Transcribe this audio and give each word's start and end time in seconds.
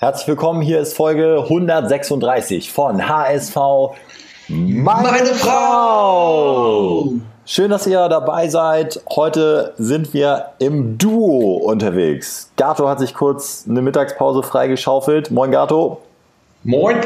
Herzlich 0.00 0.28
willkommen, 0.28 0.62
hier 0.62 0.78
ist 0.78 0.94
Folge 0.94 1.40
136 1.42 2.70
von 2.70 3.08
HSV 3.08 3.56
Meine, 4.46 5.02
Meine 5.02 5.26
Frau. 5.34 7.14
Schön, 7.44 7.72
dass 7.72 7.84
ihr 7.84 8.08
dabei 8.08 8.46
seid. 8.46 9.00
Heute 9.10 9.74
sind 9.76 10.14
wir 10.14 10.50
im 10.60 10.98
Duo 10.98 11.56
unterwegs. 11.56 12.52
Gato 12.56 12.88
hat 12.88 13.00
sich 13.00 13.12
kurz 13.12 13.64
eine 13.68 13.82
Mittagspause 13.82 14.44
freigeschaufelt. 14.44 15.32
Moin 15.32 15.50
Gato. 15.50 16.00
Moin. 16.62 16.98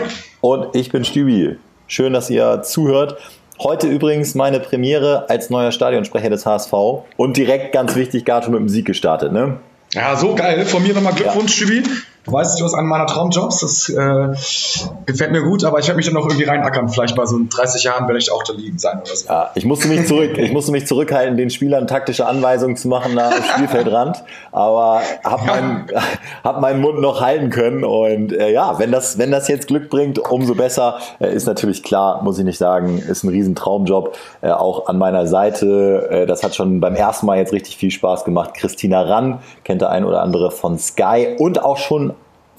Und 0.43 0.77
ich 0.77 0.93
bin 0.93 1.07
Stübi. 1.07 1.57
Schön, 1.87 2.13
dass 2.13 2.29
ihr 2.29 2.61
zuhört. 2.61 3.17
Heute 3.59 3.87
übrigens 3.87 4.35
meine 4.35 4.61
Premiere 4.61 5.31
als 5.31 5.49
neuer 5.49 5.73
Stadionsprecher 5.73 6.29
des 6.29 6.45
HSV 6.45 6.75
und 7.17 7.39
direkt 7.39 7.73
ganz 7.73 7.97
wichtig, 7.97 8.27
Gato 8.27 8.51
mit 8.51 8.61
dem 8.61 8.69
Sieg 8.69 8.85
gestartet, 8.85 9.33
ne? 9.33 9.57
Ja, 9.95 10.15
so 10.15 10.35
geil. 10.35 10.67
Von 10.67 10.83
mir 10.83 10.93
nochmal 10.93 11.15
Glückwunsch, 11.15 11.59
ja. 11.59 11.67
Stübi. 11.67 11.89
Du 12.25 12.30
weißt, 12.30 12.61
du 12.61 12.64
hast 12.64 12.75
einen 12.75 12.86
meiner 12.86 13.07
Traumjobs, 13.07 13.61
das 13.61 13.89
äh, 13.89 14.29
gefällt 15.07 15.32
mir 15.32 15.43
gut, 15.43 15.64
aber 15.64 15.80
ich 15.80 15.89
werde 15.89 15.96
mich 15.96 16.07
dann 16.07 16.14
noch 16.14 16.25
irgendwie 16.26 16.44
reinackern. 16.44 16.89
Vielleicht 16.89 17.17
bei 17.17 17.26
so 17.26 17.36
30 17.50 17.82
Jahren 17.82 18.07
werde 18.07 18.21
ich 18.21 18.30
auch 18.30 18.44
da 18.44 18.53
liegen 18.53 18.79
sein 18.79 19.00
oder 19.00 19.17
so. 19.17 19.26
Ja, 19.26 19.50
ich 19.57 19.64
musste 19.64 19.89
mich 19.89 20.07
zurück, 20.07 20.39
ich 20.39 20.53
musste 20.53 20.71
mich 20.71 20.86
zurückhalten, 20.86 21.36
den 21.36 21.50
Spielern 21.50 21.89
taktische 21.89 22.27
Anweisungen 22.27 22.77
zu 22.77 22.86
machen 22.86 23.14
nach 23.14 23.35
dem 23.35 23.43
Spielfeldrand, 23.43 24.22
aber 24.53 25.00
habe 25.25 25.46
meinen, 25.46 25.86
hab 26.44 26.61
meinen 26.61 26.80
Mund 26.80 27.00
noch 27.00 27.21
halten 27.21 27.50
können 27.50 27.82
und 27.82 28.32
äh, 28.32 28.52
ja, 28.52 28.79
wenn 28.79 28.93
das, 28.93 29.18
wenn 29.18 29.32
das 29.32 29.49
jetzt 29.49 29.66
Glück 29.66 29.91
bringt, 29.91 30.21
umso 30.21 30.54
besser. 30.54 30.99
Äh, 31.18 31.35
ist 31.35 31.46
natürlich 31.46 31.82
klar, 31.82 32.22
muss 32.22 32.39
ich 32.39 32.44
nicht 32.44 32.58
sagen, 32.58 32.98
ist 32.98 33.25
ein 33.25 33.30
riesen 33.30 33.56
Traumjob, 33.56 34.16
äh, 34.42 34.50
auch 34.50 34.86
an 34.86 34.97
meiner 34.97 35.27
Seite. 35.27 36.08
Äh, 36.08 36.27
das 36.27 36.44
hat 36.44 36.55
schon 36.55 36.78
beim 36.78 36.94
ersten 36.94 37.27
Mal 37.27 37.39
jetzt 37.39 37.52
richtig 37.52 37.77
viel 37.77 37.91
Spaß 37.91 38.25
gemacht. 38.25 38.55
Christina 38.55 39.02
Rann 39.02 39.41
kennt 39.64 39.80
der 39.80 39.91
ein 39.91 40.05
oder 40.05 40.22
andere 40.22 40.52
von 40.52 40.78
Sky 40.78 41.34
und 41.39 41.64
auch 41.64 41.78
schon 41.78 42.11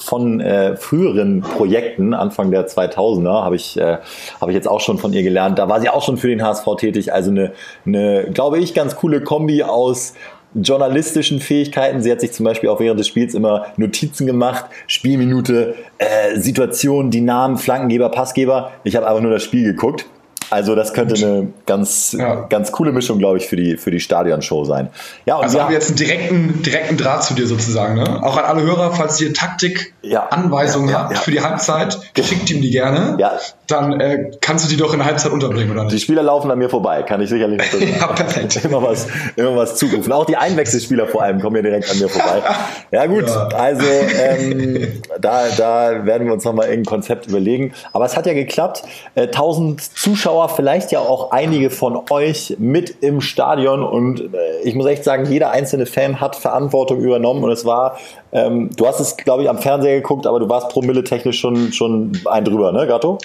von 0.03 0.39
äh, 0.39 0.75
früheren 0.75 1.41
Projekten, 1.41 2.13
Anfang 2.13 2.51
der 2.51 2.67
2000er, 2.67 3.43
habe 3.43 3.55
ich, 3.55 3.79
äh, 3.79 3.97
hab 4.39 4.49
ich 4.49 4.55
jetzt 4.55 4.67
auch 4.67 4.81
schon 4.81 4.97
von 4.97 5.13
ihr 5.13 5.23
gelernt. 5.23 5.59
Da 5.59 5.69
war 5.69 5.81
sie 5.81 5.89
auch 5.89 6.03
schon 6.03 6.17
für 6.17 6.27
den 6.27 6.43
HSV 6.43 6.65
tätig. 6.77 7.13
Also 7.13 7.31
eine, 7.31 7.53
eine 7.85 8.25
glaube 8.33 8.59
ich, 8.59 8.73
ganz 8.73 8.95
coole 8.95 9.21
Kombi 9.21 9.63
aus 9.63 10.13
journalistischen 10.55 11.39
Fähigkeiten. 11.39 12.01
Sie 12.01 12.11
hat 12.11 12.21
sich 12.21 12.31
zum 12.31 12.43
Beispiel 12.43 12.69
auch 12.69 12.79
während 12.79 12.99
des 12.99 13.07
Spiels 13.07 13.33
immer 13.33 13.67
Notizen 13.77 14.27
gemacht, 14.27 14.65
Spielminute, 14.87 15.75
äh, 15.97 16.37
Situation, 16.39 17.09
die 17.09 17.21
Namen, 17.21 17.57
Flankengeber, 17.57 18.09
Passgeber. 18.09 18.71
Ich 18.83 18.95
habe 18.95 19.07
einfach 19.07 19.21
nur 19.21 19.31
das 19.31 19.43
Spiel 19.43 19.63
geguckt. 19.63 20.05
Also 20.49 20.75
das 20.75 20.93
könnte 20.93 21.15
eine 21.15 21.47
ganz, 21.65 22.15
ja. 22.17 22.45
ganz 22.49 22.71
coole 22.71 22.91
Mischung, 22.91 23.19
glaube 23.19 23.37
ich, 23.37 23.47
für 23.47 23.55
die, 23.55 23.77
für 23.77 23.91
die 23.91 23.99
Stadionshow 23.99 24.65
sein. 24.65 24.89
Ja, 25.25 25.39
also 25.39 25.59
haben 25.59 25.69
wir 25.69 25.75
jetzt 25.75 25.89
einen 25.89 25.97
direkten, 25.97 26.61
direkten 26.63 26.97
Draht 26.97 27.23
zu 27.23 27.33
dir 27.33 27.47
sozusagen. 27.47 27.95
Ne? 27.95 28.23
Auch 28.23 28.37
an 28.37 28.45
alle 28.45 28.61
Hörer, 28.61 28.93
falls 28.93 29.19
ihr 29.21 29.33
Taktik, 29.33 29.93
ja. 30.01 30.27
Anweisungen 30.27 30.89
ja, 30.89 31.09
habt 31.09 31.17
für 31.19 31.31
die 31.31 31.41
Halbzeit, 31.41 31.99
schickt 32.21 32.49
ihm 32.51 32.61
die 32.61 32.71
gerne. 32.71 33.17
Ja. 33.19 33.39
Dann 33.73 33.99
äh, 33.99 34.31
kannst 34.41 34.65
du 34.65 34.69
die 34.69 34.77
doch 34.77 34.93
in 34.93 34.99
der 34.99 35.07
Halbzeit 35.07 35.31
unterbringen, 35.31 35.71
oder 35.71 35.83
nicht? 35.83 35.93
Die 35.93 35.99
Spieler 35.99 36.23
laufen 36.23 36.49
an 36.51 36.57
mir 36.59 36.69
vorbei, 36.69 37.03
kann 37.03 37.21
ich 37.21 37.29
sicherlich 37.29 37.59
nicht 37.59 37.97
Ja, 37.99 38.07
perfekt. 38.07 38.63
Immer 38.63 38.83
was, 38.83 39.07
immer 39.35 39.55
was 39.55 39.75
zurufen. 39.75 40.11
Auch 40.11 40.25
die 40.25 40.37
Einwechselspieler 40.37 41.07
vor 41.07 41.23
allem 41.23 41.41
kommen 41.41 41.57
ja 41.57 41.61
direkt 41.61 41.89
an 41.91 41.99
mir 41.99 42.09
vorbei. 42.09 42.41
Ja 42.91 43.07
gut, 43.07 43.25
also 43.27 43.85
ähm, 44.21 45.01
da, 45.19 45.45
da 45.57 46.05
werden 46.05 46.27
wir 46.27 46.33
uns 46.33 46.43
nochmal 46.43 46.67
irgendein 46.67 46.91
Konzept 46.91 47.27
überlegen. 47.27 47.73
Aber 47.91 48.05
es 48.05 48.15
hat 48.15 48.27
ja 48.27 48.33
geklappt. 48.33 48.83
Äh, 49.15 49.23
1000 49.23 49.81
Zuschauer 49.81 50.13
Zuschauer, 50.13 50.49
vielleicht 50.49 50.91
ja 50.91 50.99
auch 50.99 51.31
einige 51.31 51.69
von 51.69 51.99
euch 52.09 52.55
mit 52.59 53.01
im 53.01 53.19
Stadion 53.19 53.83
und 53.83 54.21
äh, 54.21 54.61
ich 54.63 54.73
muss 54.73 54.85
echt 54.85 55.03
sagen, 55.03 55.25
jeder 55.25 55.51
einzelne 55.51 55.85
Fan 55.85 56.21
hat 56.21 56.35
Verantwortung 56.35 57.01
übernommen 57.01 57.43
und 57.43 57.51
es 57.51 57.65
war, 57.65 57.97
ähm, 58.33 58.69
du 58.75 58.87
hast 58.87 58.99
es 58.99 59.15
glaube 59.15 59.43
ich 59.43 59.49
am 59.49 59.59
Fernseher 59.59 59.95
geguckt, 59.95 60.27
aber 60.27 60.39
du 60.39 60.49
warst 60.49 60.69
promille-technisch 60.69 61.39
schon, 61.39 61.71
schon 61.71 62.11
ein 62.25 62.45
drüber, 62.45 62.71
ne 62.71 62.87
Gatto? 62.87 63.19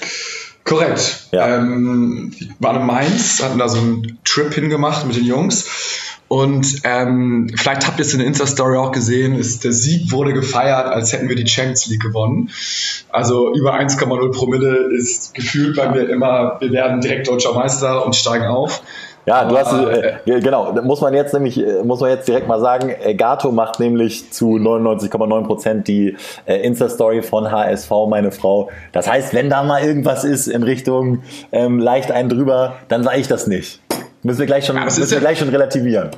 Korrekt. 0.65 1.29
Ja. 1.33 1.57
Ähm, 1.57 2.35
war 2.59 2.77
in 2.77 2.87
Mainz, 2.87 3.43
hatten 3.43 3.59
da 3.59 3.69
so 3.69 3.79
einen 3.79 4.19
Trip 4.25 4.53
hingemacht 4.53 5.07
mit 5.07 5.17
den 5.17 5.25
Jungs 5.25 5.65
und 6.29 6.83
ähm, 6.85 7.51
vielleicht 7.57 7.87
habt 7.87 7.99
ihr 7.99 8.05
es 8.05 8.13
in 8.13 8.19
der 8.19 8.29
Insta-Story 8.29 8.77
auch 8.77 8.93
gesehen, 8.93 9.35
ist, 9.35 9.65
der 9.65 9.73
Sieg 9.73 10.13
wurde 10.13 10.35
gefeiert, 10.35 10.87
als 10.87 11.15
hätten 11.15 11.31
wir 11.31 11.37
die 11.37 11.49
Champions 11.49 11.87
League 11.87 12.03
gewonnen. 12.03 12.51
Also 13.09 13.55
über 13.55 13.75
1,0 13.75 14.33
Promille 14.33 14.95
ist 14.95 15.33
gefühlt 15.35 15.77
bei 15.77 15.89
mir 15.89 16.09
immer, 16.11 16.59
wir 16.61 16.71
werden 16.71 17.01
direkt 17.01 17.29
deutscher 17.29 17.55
Meister 17.55 18.05
und 18.05 18.15
steigen 18.15 18.45
auf. 18.45 18.83
Ja, 19.29 19.45
du 19.45 19.59
hast 19.59 19.75
äh, 19.75 20.15
äh, 20.25 20.41
genau, 20.41 20.73
muss 20.83 21.03
man 21.03 21.13
jetzt 21.13 21.35
nämlich 21.35 21.59
äh, 21.59 21.83
muss 21.85 22.01
man 22.01 22.09
jetzt 22.09 22.27
direkt 22.27 22.49
mal 22.49 22.61
sagen, 22.61 22.89
äh, 22.89 23.15
Gato 23.15 23.53
macht 23.53 23.79
nämlich 23.79 24.33
zu 24.33 24.57
99,9 24.57 25.45
Prozent 25.45 25.87
die 25.87 26.17
äh, 26.47 26.57
Insta 26.63 26.89
Story 26.89 27.21
von 27.21 27.53
HSV 27.53 27.91
meine 28.09 28.33
Frau. 28.33 28.71
Das 28.93 29.07
heißt, 29.07 29.35
wenn 29.35 29.51
da 29.51 29.63
mal 29.65 29.83
irgendwas 29.85 30.25
ist 30.25 30.47
in 30.47 30.63
Richtung 30.63 31.25
ähm, 31.53 31.79
leicht 31.79 32.11
einen 32.11 32.31
drüber, 32.31 32.77
dann 32.89 33.05
sage 33.05 33.21
ich 33.21 33.29
das 33.29 33.47
nicht. 33.47 33.83
Müssen 34.23 34.41
wir 34.41 34.47
gleich 34.47 34.67
schon, 34.67 34.77
ja, 34.77 34.85
müssen 34.85 35.01
wir 35.03 35.09
ja, 35.09 35.21
gleich 35.21 35.39
schon 35.39 35.49
relativieren. 35.49 36.11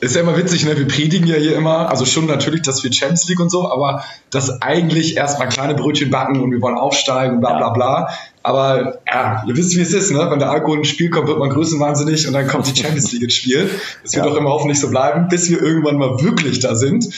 Ist 0.00 0.14
ja 0.14 0.20
immer 0.20 0.36
witzig, 0.36 0.64
ne? 0.64 0.78
Wir 0.78 0.86
predigen 0.86 1.26
ja 1.26 1.36
hier 1.36 1.56
immer, 1.56 1.88
also 1.90 2.04
schon 2.04 2.26
natürlich, 2.26 2.62
dass 2.62 2.84
wir 2.84 2.92
Champions 2.92 3.28
League 3.28 3.40
und 3.40 3.50
so, 3.50 3.68
aber 3.68 4.04
dass 4.30 4.62
eigentlich 4.62 5.16
erstmal 5.16 5.48
kleine 5.48 5.74
Brötchen 5.74 6.10
backen 6.10 6.40
und 6.40 6.52
wir 6.52 6.60
wollen 6.60 6.76
aufsteigen, 6.76 7.40
bla 7.40 7.56
bla 7.56 7.70
bla. 7.70 8.10
Aber 8.42 8.98
ja, 9.06 9.44
ihr 9.46 9.56
wisst, 9.56 9.76
wie 9.76 9.80
es 9.80 9.92
ist, 9.92 10.10
ne? 10.10 10.26
Wenn 10.30 10.38
der 10.38 10.50
Alkohol 10.50 10.78
ins 10.78 10.88
Spiel 10.88 11.10
kommt, 11.10 11.28
wird 11.28 11.38
man 11.38 11.50
größenwahnsinnig 11.50 12.26
und 12.26 12.32
dann 12.32 12.46
kommt 12.46 12.66
die 12.66 12.76
Champions 12.80 13.12
League 13.12 13.22
ins 13.22 13.34
Spiel. 13.34 13.68
Das 14.02 14.14
wird 14.14 14.24
ja. 14.24 14.30
doch 14.30 14.36
immer 14.38 14.50
hoffentlich 14.50 14.80
so 14.80 14.88
bleiben, 14.88 15.28
bis 15.28 15.50
wir 15.50 15.62
irgendwann 15.62 15.96
mal 15.96 16.22
wirklich 16.22 16.60
da 16.60 16.74
sind. 16.74 17.08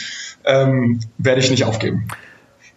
Ähm, 0.45 1.01
werde 1.19 1.41
ich 1.41 1.51
nicht 1.51 1.65
aufgeben. 1.65 2.09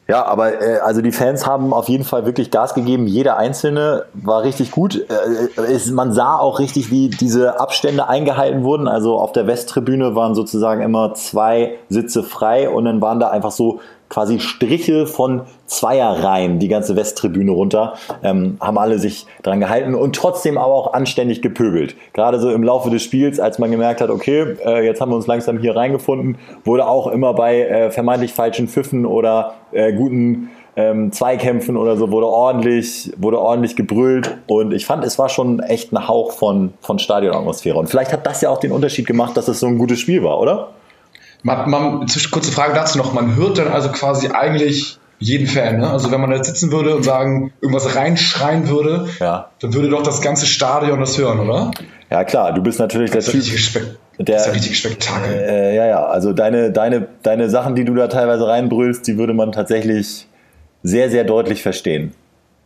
Ja, 0.07 0.25
aber 0.25 0.61
äh, 0.61 0.79
also 0.79 1.01
die 1.01 1.13
Fans 1.13 1.47
haben 1.47 1.73
auf 1.73 1.87
jeden 1.87 2.03
Fall 2.03 2.25
wirklich 2.25 2.51
Gas 2.51 2.73
gegeben. 2.73 3.07
Jeder 3.07 3.37
einzelne 3.37 4.05
war 4.13 4.43
richtig 4.43 4.71
gut. 4.71 4.95
Äh, 4.95 5.61
es, 5.61 5.89
man 5.91 6.11
sah 6.11 6.37
auch 6.37 6.59
richtig, 6.59 6.91
wie 6.91 7.09
diese 7.09 7.59
Abstände 7.59 8.09
eingehalten 8.09 8.63
wurden. 8.63 8.89
Also 8.89 9.17
auf 9.17 9.31
der 9.31 9.47
Westtribüne 9.47 10.13
waren 10.13 10.35
sozusagen 10.35 10.81
immer 10.81 11.13
zwei 11.13 11.77
Sitze 11.87 12.23
frei 12.23 12.69
und 12.69 12.83
dann 12.83 13.01
waren 13.01 13.21
da 13.21 13.29
einfach 13.29 13.51
so 13.51 13.79
quasi 14.09 14.39
Striche 14.39 15.07
von 15.07 15.41
Zweierreihen 15.65 16.59
die 16.59 16.67
ganze 16.67 16.95
Westtribüne 16.95 17.51
runter, 17.51 17.93
ähm, 18.21 18.57
haben 18.59 18.77
alle 18.77 18.99
sich 18.99 19.25
dran 19.41 19.59
gehalten 19.59 19.95
und 19.95 20.15
trotzdem 20.15 20.57
aber 20.57 20.73
auch 20.73 20.93
anständig 20.93 21.41
gepöbelt. 21.41 21.95
Gerade 22.13 22.39
so 22.39 22.51
im 22.51 22.63
Laufe 22.63 22.89
des 22.89 23.01
Spiels, 23.01 23.39
als 23.39 23.59
man 23.59 23.71
gemerkt 23.71 24.01
hat, 24.01 24.09
okay, 24.09 24.55
äh, 24.65 24.85
jetzt 24.85 25.01
haben 25.01 25.11
wir 25.11 25.15
uns 25.15 25.27
langsam 25.27 25.57
hier 25.57 25.75
reingefunden, 25.75 26.37
wurde 26.63 26.87
auch 26.87 27.07
immer 27.07 27.33
bei 27.33 27.61
äh, 27.61 27.91
vermeintlich 27.91 28.33
falschen 28.33 28.67
Pfiffen 28.67 29.05
oder 29.05 29.55
äh, 29.71 29.93
guten 29.93 30.49
ähm, 30.75 31.11
Zweikämpfen 31.11 31.77
oder 31.77 31.97
so 31.97 32.11
wurde 32.11 32.27
ordentlich, 32.27 33.13
wurde 33.17 33.39
ordentlich 33.39 33.75
gebrüllt 33.75 34.37
und 34.47 34.73
ich 34.73 34.85
fand, 34.85 35.05
es 35.05 35.19
war 35.19 35.29
schon 35.29 35.59
echt 35.59 35.91
ein 35.91 36.07
Hauch 36.07 36.31
von, 36.31 36.73
von 36.81 36.99
Stadionatmosphäre. 36.99 37.77
Und 37.77 37.87
vielleicht 37.87 38.11
hat 38.11 38.25
das 38.25 38.41
ja 38.41 38.49
auch 38.49 38.59
den 38.59 38.71
Unterschied 38.71 39.05
gemacht, 39.05 39.37
dass 39.37 39.47
es 39.47 39.59
so 39.59 39.67
ein 39.67 39.77
gutes 39.77 39.99
Spiel 39.99 40.23
war, 40.23 40.39
oder? 40.39 40.69
Man, 41.43 41.69
man, 41.69 42.07
kurze 42.31 42.51
Frage 42.51 42.73
dazu 42.73 42.97
noch, 42.97 43.13
man 43.13 43.35
hört 43.35 43.57
dann 43.57 43.67
also 43.67 43.89
quasi 43.89 44.29
eigentlich 44.29 44.97
jeden 45.19 45.47
Fan, 45.47 45.77
ne? 45.77 45.89
Also 45.89 46.11
wenn 46.11 46.19
man 46.19 46.29
da 46.29 46.37
jetzt 46.37 46.47
sitzen 46.47 46.71
würde 46.71 46.95
und 46.95 47.03
sagen, 47.03 47.53
irgendwas 47.61 47.95
reinschreien 47.95 48.67
würde, 48.67 49.07
ja. 49.19 49.49
dann 49.59 49.73
würde 49.73 49.89
doch 49.89 50.03
das 50.03 50.21
ganze 50.21 50.45
Stadion 50.45 50.99
das 50.99 51.17
hören, 51.17 51.39
oder? 51.39 51.71
Ja 52.09 52.23
klar, 52.23 52.53
du 52.53 52.61
bist 52.61 52.79
natürlich 52.79 53.11
das 53.11 53.25
der 53.25 53.41
Typ. 53.41 53.97
Der, 54.19 54.25
das 54.25 54.41
ist 54.41 54.47
ja 54.47 54.53
richtig 54.53 54.77
Spektakel. 54.77 55.33
Äh, 55.33 55.75
ja, 55.75 55.85
ja, 55.87 56.05
also 56.05 56.33
deine, 56.33 56.71
deine, 56.71 57.07
deine 57.23 57.49
Sachen, 57.49 57.75
die 57.75 57.83
du 57.83 57.95
da 57.95 58.07
teilweise 58.07 58.47
reinbrüllst, 58.47 59.07
die 59.07 59.17
würde 59.17 59.33
man 59.33 59.51
tatsächlich 59.51 60.27
sehr, 60.83 61.09
sehr 61.09 61.23
deutlich 61.23 61.63
verstehen. 61.63 62.13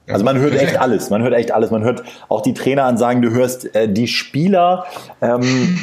Also 0.09 0.23
man 0.23 0.38
hört 0.40 0.53
echt 0.53 0.79
alles, 0.79 1.09
man 1.09 1.22
hört 1.22 1.34
echt 1.34 1.51
alles. 1.51 1.69
Man 1.69 1.84
hört 1.84 2.03
auch 2.29 2.41
die 2.41 2.53
Traineransagen, 2.53 3.22
du 3.22 3.31
hörst 3.31 3.75
äh, 3.75 3.91
die 3.91 4.07
Spieler. 4.07 4.85
Ähm, 5.22 5.41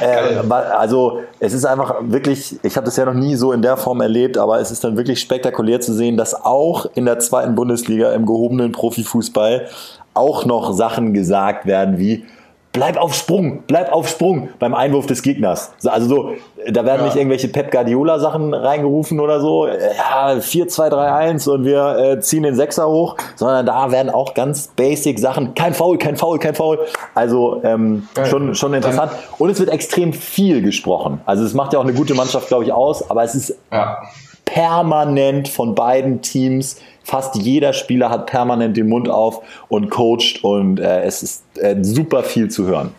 äh, 0.00 0.52
also 0.52 1.20
es 1.38 1.54
ist 1.54 1.64
einfach 1.64 1.96
wirklich, 2.02 2.56
ich 2.62 2.76
habe 2.76 2.84
das 2.84 2.96
ja 2.96 3.06
noch 3.06 3.14
nie 3.14 3.36
so 3.36 3.52
in 3.52 3.62
der 3.62 3.76
Form 3.78 4.00
erlebt, 4.02 4.36
aber 4.36 4.60
es 4.60 4.70
ist 4.70 4.84
dann 4.84 4.96
wirklich 4.96 5.20
spektakulär 5.20 5.80
zu 5.80 5.94
sehen, 5.94 6.16
dass 6.18 6.34
auch 6.34 6.86
in 6.94 7.06
der 7.06 7.18
zweiten 7.20 7.54
Bundesliga 7.54 8.12
im 8.12 8.26
gehobenen 8.26 8.72
Profifußball 8.72 9.66
auch 10.12 10.44
noch 10.44 10.74
Sachen 10.74 11.14
gesagt 11.14 11.66
werden 11.66 11.98
wie 11.98 12.24
bleib 12.72 12.96
auf 12.96 13.14
Sprung, 13.14 13.64
bleib 13.66 13.92
auf 13.92 14.08
Sprung 14.08 14.50
beim 14.58 14.74
Einwurf 14.74 15.06
des 15.06 15.22
Gegners. 15.22 15.72
Also 15.84 16.08
so, 16.08 16.32
da 16.68 16.84
werden 16.84 17.00
ja. 17.00 17.06
nicht 17.06 17.16
irgendwelche 17.16 17.48
Pep 17.48 17.70
Guardiola 17.70 18.18
Sachen 18.18 18.54
reingerufen 18.54 19.18
oder 19.18 19.40
so, 19.40 19.66
ja, 19.66 20.40
4, 20.40 20.68
2, 20.68 20.88
3, 20.88 21.12
1 21.12 21.48
und 21.48 21.64
wir 21.64 21.96
äh, 21.98 22.20
ziehen 22.20 22.44
den 22.44 22.54
Sechser 22.54 22.88
hoch, 22.88 23.16
sondern 23.34 23.66
da 23.66 23.90
werden 23.90 24.10
auch 24.10 24.34
ganz 24.34 24.68
basic 24.68 25.18
Sachen, 25.18 25.54
kein 25.54 25.74
Foul, 25.74 25.98
kein 25.98 26.16
Foul, 26.16 26.38
kein 26.38 26.54
Foul. 26.54 26.78
Also 27.14 27.60
ähm, 27.64 28.08
ja. 28.16 28.26
schon, 28.26 28.54
schon 28.54 28.74
interessant. 28.74 29.12
Und 29.38 29.50
es 29.50 29.58
wird 29.58 29.70
extrem 29.70 30.12
viel 30.12 30.62
gesprochen. 30.62 31.20
Also 31.26 31.44
es 31.44 31.54
macht 31.54 31.72
ja 31.72 31.80
auch 31.80 31.84
eine 31.84 31.94
gute 31.94 32.14
Mannschaft, 32.14 32.48
glaube 32.48 32.64
ich, 32.64 32.72
aus, 32.72 33.10
aber 33.10 33.24
es 33.24 33.34
ist 33.34 33.56
ja. 33.72 33.98
permanent 34.44 35.48
von 35.48 35.74
beiden 35.74 36.22
Teams 36.22 36.76
Fast 37.10 37.34
jeder 37.34 37.72
Spieler 37.72 38.08
hat 38.08 38.26
permanent 38.26 38.76
den 38.76 38.88
Mund 38.88 39.08
auf 39.08 39.42
und 39.66 39.90
coacht 39.90 40.44
und 40.44 40.78
äh, 40.78 41.02
es 41.02 41.24
ist 41.24 41.42
äh, 41.56 41.74
super 41.82 42.22
viel 42.22 42.48
zu 42.48 42.68
hören. 42.68 42.94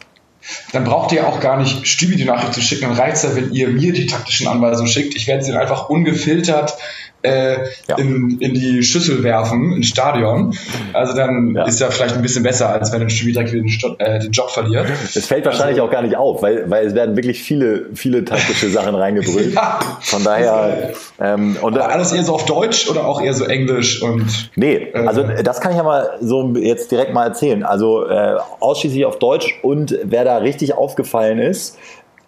Dann 0.74 0.84
braucht 0.84 1.14
ihr 1.14 1.26
auch 1.26 1.40
gar 1.40 1.58
nicht 1.58 1.88
Stübi 1.88 2.18
die 2.18 2.26
Nachricht 2.26 2.54
zu 2.54 2.60
schicken. 2.60 2.90
Dann 2.90 2.98
reicht 2.98 3.16
es 3.16 3.24
ja, 3.24 3.36
wenn 3.38 3.54
ihr 3.54 3.70
mir 3.70 3.94
die 3.94 4.08
taktischen 4.08 4.48
Anweisungen 4.48 4.90
schickt. 4.90 5.16
Ich 5.16 5.28
werde 5.28 5.46
sie 5.46 5.54
dann 5.54 5.62
einfach 5.62 5.88
ungefiltert 5.88 6.78
äh, 7.24 7.58
ja. 7.88 7.98
in, 7.98 8.40
in 8.40 8.54
die 8.54 8.84
Schüssel 8.84 9.24
werfen, 9.24 9.74
ins 9.74 9.88
Stadion. 9.88 10.56
Also 10.94 11.14
dann 11.14 11.56
ja. 11.56 11.66
ist 11.66 11.80
ja 11.80 11.90
vielleicht 11.90 12.16
ein 12.16 12.22
bisschen 12.22 12.44
besser, 12.44 12.70
als 12.70 12.92
wenn 12.92 13.02
ein 13.02 13.10
Spieltag 13.10 13.48
den, 13.48 13.68
äh, 14.00 14.20
den 14.20 14.32
Job 14.32 14.50
verliert. 14.50 14.88
Es 15.16 15.26
fällt 15.26 15.46
wahrscheinlich 15.46 15.80
also, 15.80 15.88
auch 15.88 15.92
gar 15.92 16.02
nicht 16.02 16.16
auf, 16.16 16.42
weil, 16.42 16.70
weil 16.70 16.88
es 16.88 16.96
werden 16.96 17.16
wirklich 17.16 17.42
viele, 17.42 17.88
viele 17.94 18.26
taktische 18.26 18.70
Sachen 18.70 18.96
reingebrüllt. 18.96 19.54
ja. 19.56 19.80
Von 20.02 20.24
daher. 20.24 20.94
Ähm, 21.20 21.58
und 21.62 21.78
Aber 21.78 21.94
alles 21.94 22.12
eher 22.12 22.24
so 22.24 22.34
auf 22.34 22.46
Deutsch 22.46 22.90
oder 22.90 23.06
auch 23.06 23.22
eher 23.22 23.34
so 23.34 23.46
Englisch 23.46 24.02
und. 24.02 24.50
Nee, 24.56 24.90
äh, 24.94 25.06
also 25.06 25.24
das 25.24 25.62
kann 25.62 25.72
ich 25.72 25.78
ja 25.78 25.84
mal 25.84 26.18
so 26.22 26.54
jetzt 26.56 26.92
direkt 26.92 27.14
mal 27.14 27.26
erzählen. 27.26 27.64
Also 27.64 28.08
äh, 28.08 28.38
ausschließlich 28.60 29.06
auf 29.06 29.20
Deutsch 29.20 29.60
und 29.62 29.98
wer 30.04 30.26
da 30.26 30.38
richtig 30.38 30.74
aufgefallen 30.74 31.40
ist, 31.40 31.78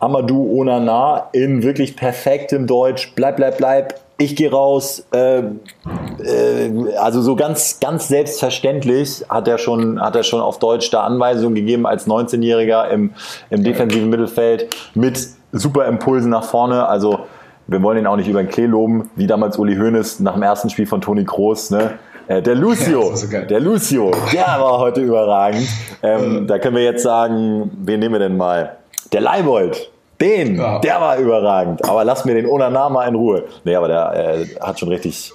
Amadou 0.03 0.59
Onana 0.59 1.29
in 1.31 1.63
wirklich 1.63 1.95
perfektem 1.95 2.67
Deutsch, 2.67 3.13
bleib, 3.15 3.37
bleib, 3.37 3.57
bleib, 3.57 4.01
ich 4.17 4.35
gehe 4.35 4.51
raus. 4.51 5.05
Äh, 5.13 5.39
äh, 5.39 6.95
also 6.97 7.21
so 7.21 7.35
ganz, 7.35 7.79
ganz 7.79 8.07
selbstverständlich 8.07 9.25
hat 9.29 9.47
er 9.47 9.57
schon, 9.57 10.01
hat 10.01 10.15
er 10.15 10.23
schon 10.23 10.41
auf 10.41 10.59
Deutsch 10.59 10.89
da 10.91 11.03
Anweisungen 11.03 11.55
gegeben 11.55 11.85
als 11.85 12.07
19-Jähriger 12.07 12.89
im, 12.89 13.11
im 13.49 13.63
defensiven 13.63 14.09
Mittelfeld 14.09 14.75
mit 14.93 15.27
super 15.51 15.85
Impulsen 15.85 16.29
nach 16.29 16.43
vorne. 16.43 16.87
Also 16.87 17.19
wir 17.67 17.81
wollen 17.81 17.97
ihn 17.99 18.07
auch 18.07 18.17
nicht 18.17 18.27
über 18.27 18.43
den 18.43 18.49
Klee 18.49 18.65
loben, 18.65 19.09
wie 19.15 19.27
damals 19.27 19.57
Uli 19.57 19.75
Hoeneß 19.75 20.19
nach 20.19 20.33
dem 20.33 20.43
ersten 20.43 20.69
Spiel 20.69 20.85
von 20.85 21.01
Toni 21.01 21.25
Kroos. 21.25 21.69
Ne? 21.69 21.91
Äh, 22.27 22.41
der 22.41 22.55
Lucio, 22.55 23.15
so 23.15 23.27
der 23.27 23.59
Lucio, 23.59 24.11
der 24.31 24.45
war 24.59 24.79
heute 24.79 25.01
überragend. 25.01 25.67
Ähm, 26.01 26.47
da 26.47 26.59
können 26.59 26.75
wir 26.75 26.83
jetzt 26.83 27.03
sagen, 27.03 27.71
wen 27.81 27.99
nehmen 27.99 28.15
wir 28.15 28.19
denn 28.19 28.37
mal? 28.37 28.77
Der 29.11 29.21
Leibold, 29.21 29.91
den, 30.23 30.55
ja. 30.55 30.79
der 30.79 31.01
war 31.01 31.17
überragend. 31.17 31.87
Aber 31.87 32.03
lass 32.03 32.25
mir 32.25 32.33
den 32.33 32.45
Onanama 32.45 33.05
in 33.05 33.15
Ruhe. 33.15 33.43
Nee, 33.63 33.75
aber 33.75 33.87
der 33.87 34.13
äh, 34.15 34.45
hat 34.61 34.79
schon 34.79 34.89
richtig, 34.89 35.33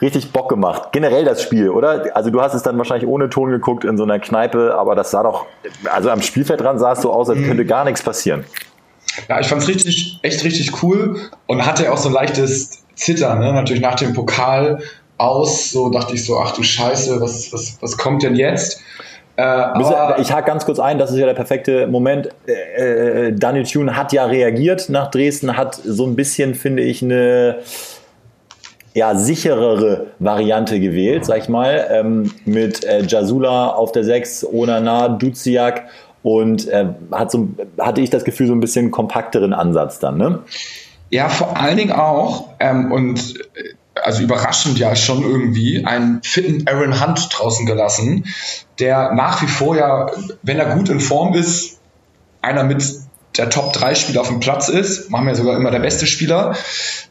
richtig 0.00 0.32
Bock 0.32 0.48
gemacht. 0.48 0.92
Generell 0.92 1.24
das 1.24 1.42
Spiel, 1.42 1.70
oder? 1.70 2.04
Also 2.14 2.30
du 2.30 2.40
hast 2.40 2.54
es 2.54 2.62
dann 2.62 2.78
wahrscheinlich 2.78 3.08
ohne 3.08 3.28
Ton 3.28 3.50
geguckt 3.50 3.84
in 3.84 3.98
so 3.98 4.04
einer 4.04 4.18
Kneipe, 4.18 4.74
aber 4.78 4.94
das 4.94 5.10
sah 5.10 5.22
doch, 5.22 5.46
also 5.92 6.10
am 6.10 6.22
Spielfeld 6.22 6.60
dran 6.60 6.78
sah 6.78 6.92
es 6.92 7.02
so 7.02 7.12
aus, 7.12 7.28
als 7.28 7.42
könnte 7.42 7.66
gar 7.66 7.84
nichts 7.84 8.02
passieren. 8.02 8.44
Ja, 9.28 9.40
ich 9.40 9.48
fand 9.48 9.62
es 9.62 9.68
richtig, 9.68 10.20
echt 10.22 10.44
richtig 10.44 10.82
cool 10.82 11.20
und 11.46 11.66
hatte 11.66 11.92
auch 11.92 11.98
so 11.98 12.08
ein 12.08 12.14
leichtes 12.14 12.84
Zittern, 12.94 13.40
ne? 13.40 13.52
natürlich 13.52 13.82
nach 13.82 13.96
dem 13.96 14.12
Pokal 14.12 14.80
aus, 15.18 15.70
so 15.70 15.90
dachte 15.90 16.14
ich 16.14 16.24
so, 16.24 16.38
ach 16.38 16.52
du 16.52 16.62
Scheiße, 16.62 17.20
was, 17.20 17.52
was, 17.52 17.76
was 17.80 17.96
kommt 17.96 18.22
denn 18.22 18.36
jetzt? 18.36 18.80
Äh, 19.40 20.20
ich 20.20 20.32
hake 20.32 20.46
ganz 20.46 20.64
kurz 20.64 20.78
ein, 20.78 20.98
das 20.98 21.10
ist 21.10 21.18
ja 21.18 21.26
der 21.26 21.34
perfekte 21.34 21.86
Moment. 21.86 22.28
Äh, 22.46 23.28
äh, 23.28 23.32
Daniel 23.32 23.64
Thune 23.64 23.96
hat 23.96 24.12
ja 24.12 24.24
reagiert 24.26 24.88
nach 24.88 25.10
Dresden, 25.10 25.56
hat 25.56 25.74
so 25.74 26.06
ein 26.06 26.16
bisschen, 26.16 26.54
finde 26.54 26.82
ich, 26.82 27.02
eine 27.02 27.58
ja, 28.92 29.14
sicherere 29.14 30.08
Variante 30.18 30.80
gewählt, 30.80 31.24
sag 31.24 31.38
ich 31.38 31.48
mal, 31.48 31.86
ähm, 31.90 32.32
mit 32.44 32.84
äh, 32.84 33.02
Jasula 33.02 33.68
auf 33.68 33.92
der 33.92 34.04
6, 34.04 34.46
Onana, 34.52 35.08
Duziak 35.08 35.84
und 36.22 36.68
äh, 36.68 36.86
hat 37.12 37.30
so, 37.30 37.48
hatte 37.78 38.00
ich 38.00 38.10
das 38.10 38.24
Gefühl, 38.24 38.48
so 38.48 38.52
ein 38.52 38.60
bisschen 38.60 38.90
kompakteren 38.90 39.52
Ansatz 39.52 40.00
dann, 40.00 40.18
ne? 40.18 40.40
Ja, 41.10 41.28
vor 41.28 41.56
allen 41.56 41.76
Dingen 41.76 41.92
auch, 41.92 42.48
ähm, 42.58 42.92
und 42.92 43.36
äh, 43.54 43.74
also 44.02 44.22
überraschend 44.22 44.78
ja 44.78 44.94
schon 44.96 45.22
irgendwie, 45.22 45.84
einen 45.84 46.22
fitten 46.22 46.66
Aaron 46.68 47.00
Hunt 47.00 47.28
draußen 47.32 47.66
gelassen, 47.66 48.26
der 48.78 49.12
nach 49.12 49.42
wie 49.42 49.46
vor 49.46 49.76
ja, 49.76 50.10
wenn 50.42 50.58
er 50.58 50.74
gut 50.76 50.88
in 50.88 51.00
Form 51.00 51.34
ist, 51.34 51.80
einer 52.42 52.64
mit 52.64 52.84
der 53.36 53.50
Top 53.50 53.72
3 53.72 53.94
Spieler 53.94 54.20
auf 54.22 54.28
dem 54.28 54.40
Platz 54.40 54.68
ist. 54.68 55.10
Machen 55.10 55.26
wir 55.26 55.34
sogar 55.34 55.56
immer 55.56 55.70
der 55.70 55.80
beste 55.80 56.06
Spieler. 56.06 56.56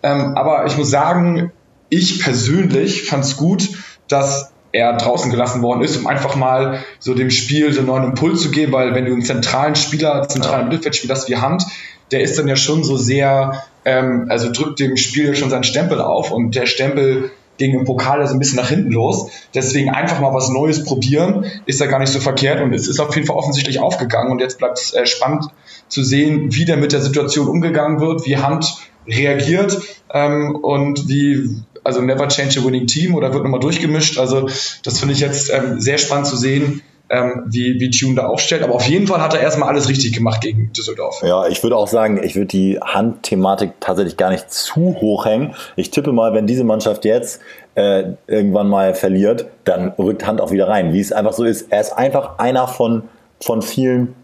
Ähm, 0.03 0.36
aber 0.36 0.65
ich 0.65 0.77
muss 0.77 0.89
sagen, 0.89 1.51
ich 1.89 2.21
persönlich 2.21 3.03
fand 3.03 3.24
es 3.24 3.38
gut, 3.38 3.69
dass 4.07 4.51
er 4.71 4.95
draußen 4.97 5.31
gelassen 5.31 5.62
worden 5.62 5.81
ist, 5.81 5.97
um 5.97 6.06
einfach 6.06 6.35
mal 6.35 6.83
so 7.00 7.15
dem 7.15 7.31
Spiel 7.31 7.74
so 7.74 7.80
einen 7.80 7.88
neuen 7.88 8.03
Impuls 8.03 8.42
zu 8.42 8.51
geben, 8.51 8.71
weil 8.71 8.94
wenn 8.94 9.06
du 9.06 9.13
einen 9.13 9.24
zentralen 9.24 9.75
Spieler, 9.75 10.27
zentralen 10.27 10.68
Mittelfeldspieler 10.68 11.15
hast 11.15 11.30
wie 11.30 11.38
Hand, 11.38 11.63
der 12.11 12.21
ist 12.21 12.38
dann 12.38 12.47
ja 12.47 12.56
schon 12.56 12.83
so 12.83 12.97
sehr, 12.97 13.63
ähm, 13.85 14.25
also 14.29 14.51
drückt 14.51 14.79
dem 14.79 14.97
Spiel 14.97 15.35
schon 15.35 15.50
seinen 15.50 15.63
Stempel 15.63 16.01
auf 16.01 16.31
und 16.31 16.56
der 16.56 16.65
Stempel 16.65 17.31
ging 17.59 17.77
im 17.77 17.85
Pokal 17.85 18.25
so 18.25 18.33
ein 18.33 18.39
bisschen 18.39 18.57
nach 18.57 18.69
hinten 18.69 18.91
los. 18.91 19.29
Deswegen 19.53 19.91
einfach 19.91 20.19
mal 20.19 20.33
was 20.33 20.50
Neues 20.50 20.83
probieren, 20.83 21.45
ist 21.65 21.79
ja 21.79 21.85
gar 21.85 22.00
nicht 22.00 22.11
so 22.11 22.19
verkehrt 22.19 22.61
und 22.61 22.73
es 22.73 22.88
ist 22.88 23.00
auf 23.00 23.13
jeden 23.15 23.27
Fall 23.27 23.35
offensichtlich 23.35 23.79
aufgegangen 23.79 24.31
und 24.31 24.39
jetzt 24.39 24.57
bleibt 24.57 24.79
es 24.79 24.94
äh, 24.94 25.06
spannend 25.06 25.45
zu 25.88 26.03
sehen, 26.03 26.56
wie 26.56 26.65
der 26.65 26.77
mit 26.77 26.94
der 26.94 27.01
Situation 27.01 27.47
umgegangen 27.47 28.00
wird, 28.00 28.25
wie 28.25 28.38
Hand 28.38 28.77
reagiert 29.07 29.77
ähm, 30.13 30.56
und 30.56 31.07
wie, 31.07 31.61
also 31.83 32.01
never 32.01 32.27
change 32.27 32.59
a 32.59 32.63
winning 32.63 32.88
team 32.88 33.15
oder 33.15 33.33
wird 33.33 33.44
nochmal 33.44 33.59
durchgemischt. 33.59 34.17
Also 34.17 34.47
das 34.83 35.00
finde 35.00 35.13
ich 35.13 35.19
jetzt 35.19 35.51
ähm, 35.51 35.79
sehr 35.79 35.97
spannend 35.97 36.27
zu 36.27 36.38
sehen, 36.38 36.81
ähm, 37.09 37.44
wie, 37.47 37.79
wie 37.79 37.89
Tune 37.89 38.15
da 38.15 38.27
aufstellt. 38.27 38.63
Aber 38.63 38.75
auf 38.75 38.85
jeden 38.88 39.07
Fall 39.07 39.21
hat 39.21 39.33
er 39.33 39.41
erstmal 39.41 39.69
alles 39.69 39.89
richtig 39.89 40.13
gemacht 40.13 40.41
gegen 40.41 40.71
Düsseldorf. 40.73 41.21
Ja, 41.23 41.47
ich 41.47 41.61
würde 41.63 41.75
auch 41.75 41.88
sagen, 41.88 42.21
ich 42.23 42.35
würde 42.35 42.47
die 42.47 42.79
Handthematik 42.79 43.73
tatsächlich 43.79 44.17
gar 44.17 44.29
nicht 44.29 44.51
zu 44.51 44.95
hoch 45.01 45.25
hängen. 45.25 45.56
Ich 45.75 45.91
tippe 45.91 46.11
mal, 46.11 46.33
wenn 46.33 46.47
diese 46.47 46.63
Mannschaft 46.63 47.06
jetzt 47.06 47.41
äh, 47.75 48.03
irgendwann 48.27 48.69
mal 48.69 48.94
verliert, 48.94 49.47
dann 49.63 49.89
rückt 49.97 50.25
Hand 50.25 50.41
auch 50.41 50.51
wieder 50.51 50.67
rein. 50.67 50.94
Wie 50.94 51.00
es 51.00 51.11
einfach 51.11 51.33
so 51.33 51.44
ist. 51.44 51.71
Er 51.71 51.81
ist 51.81 51.94
einfach 51.94 52.39
einer 52.39 52.67
von, 52.67 53.03
von 53.41 53.61
vielen 53.61 54.15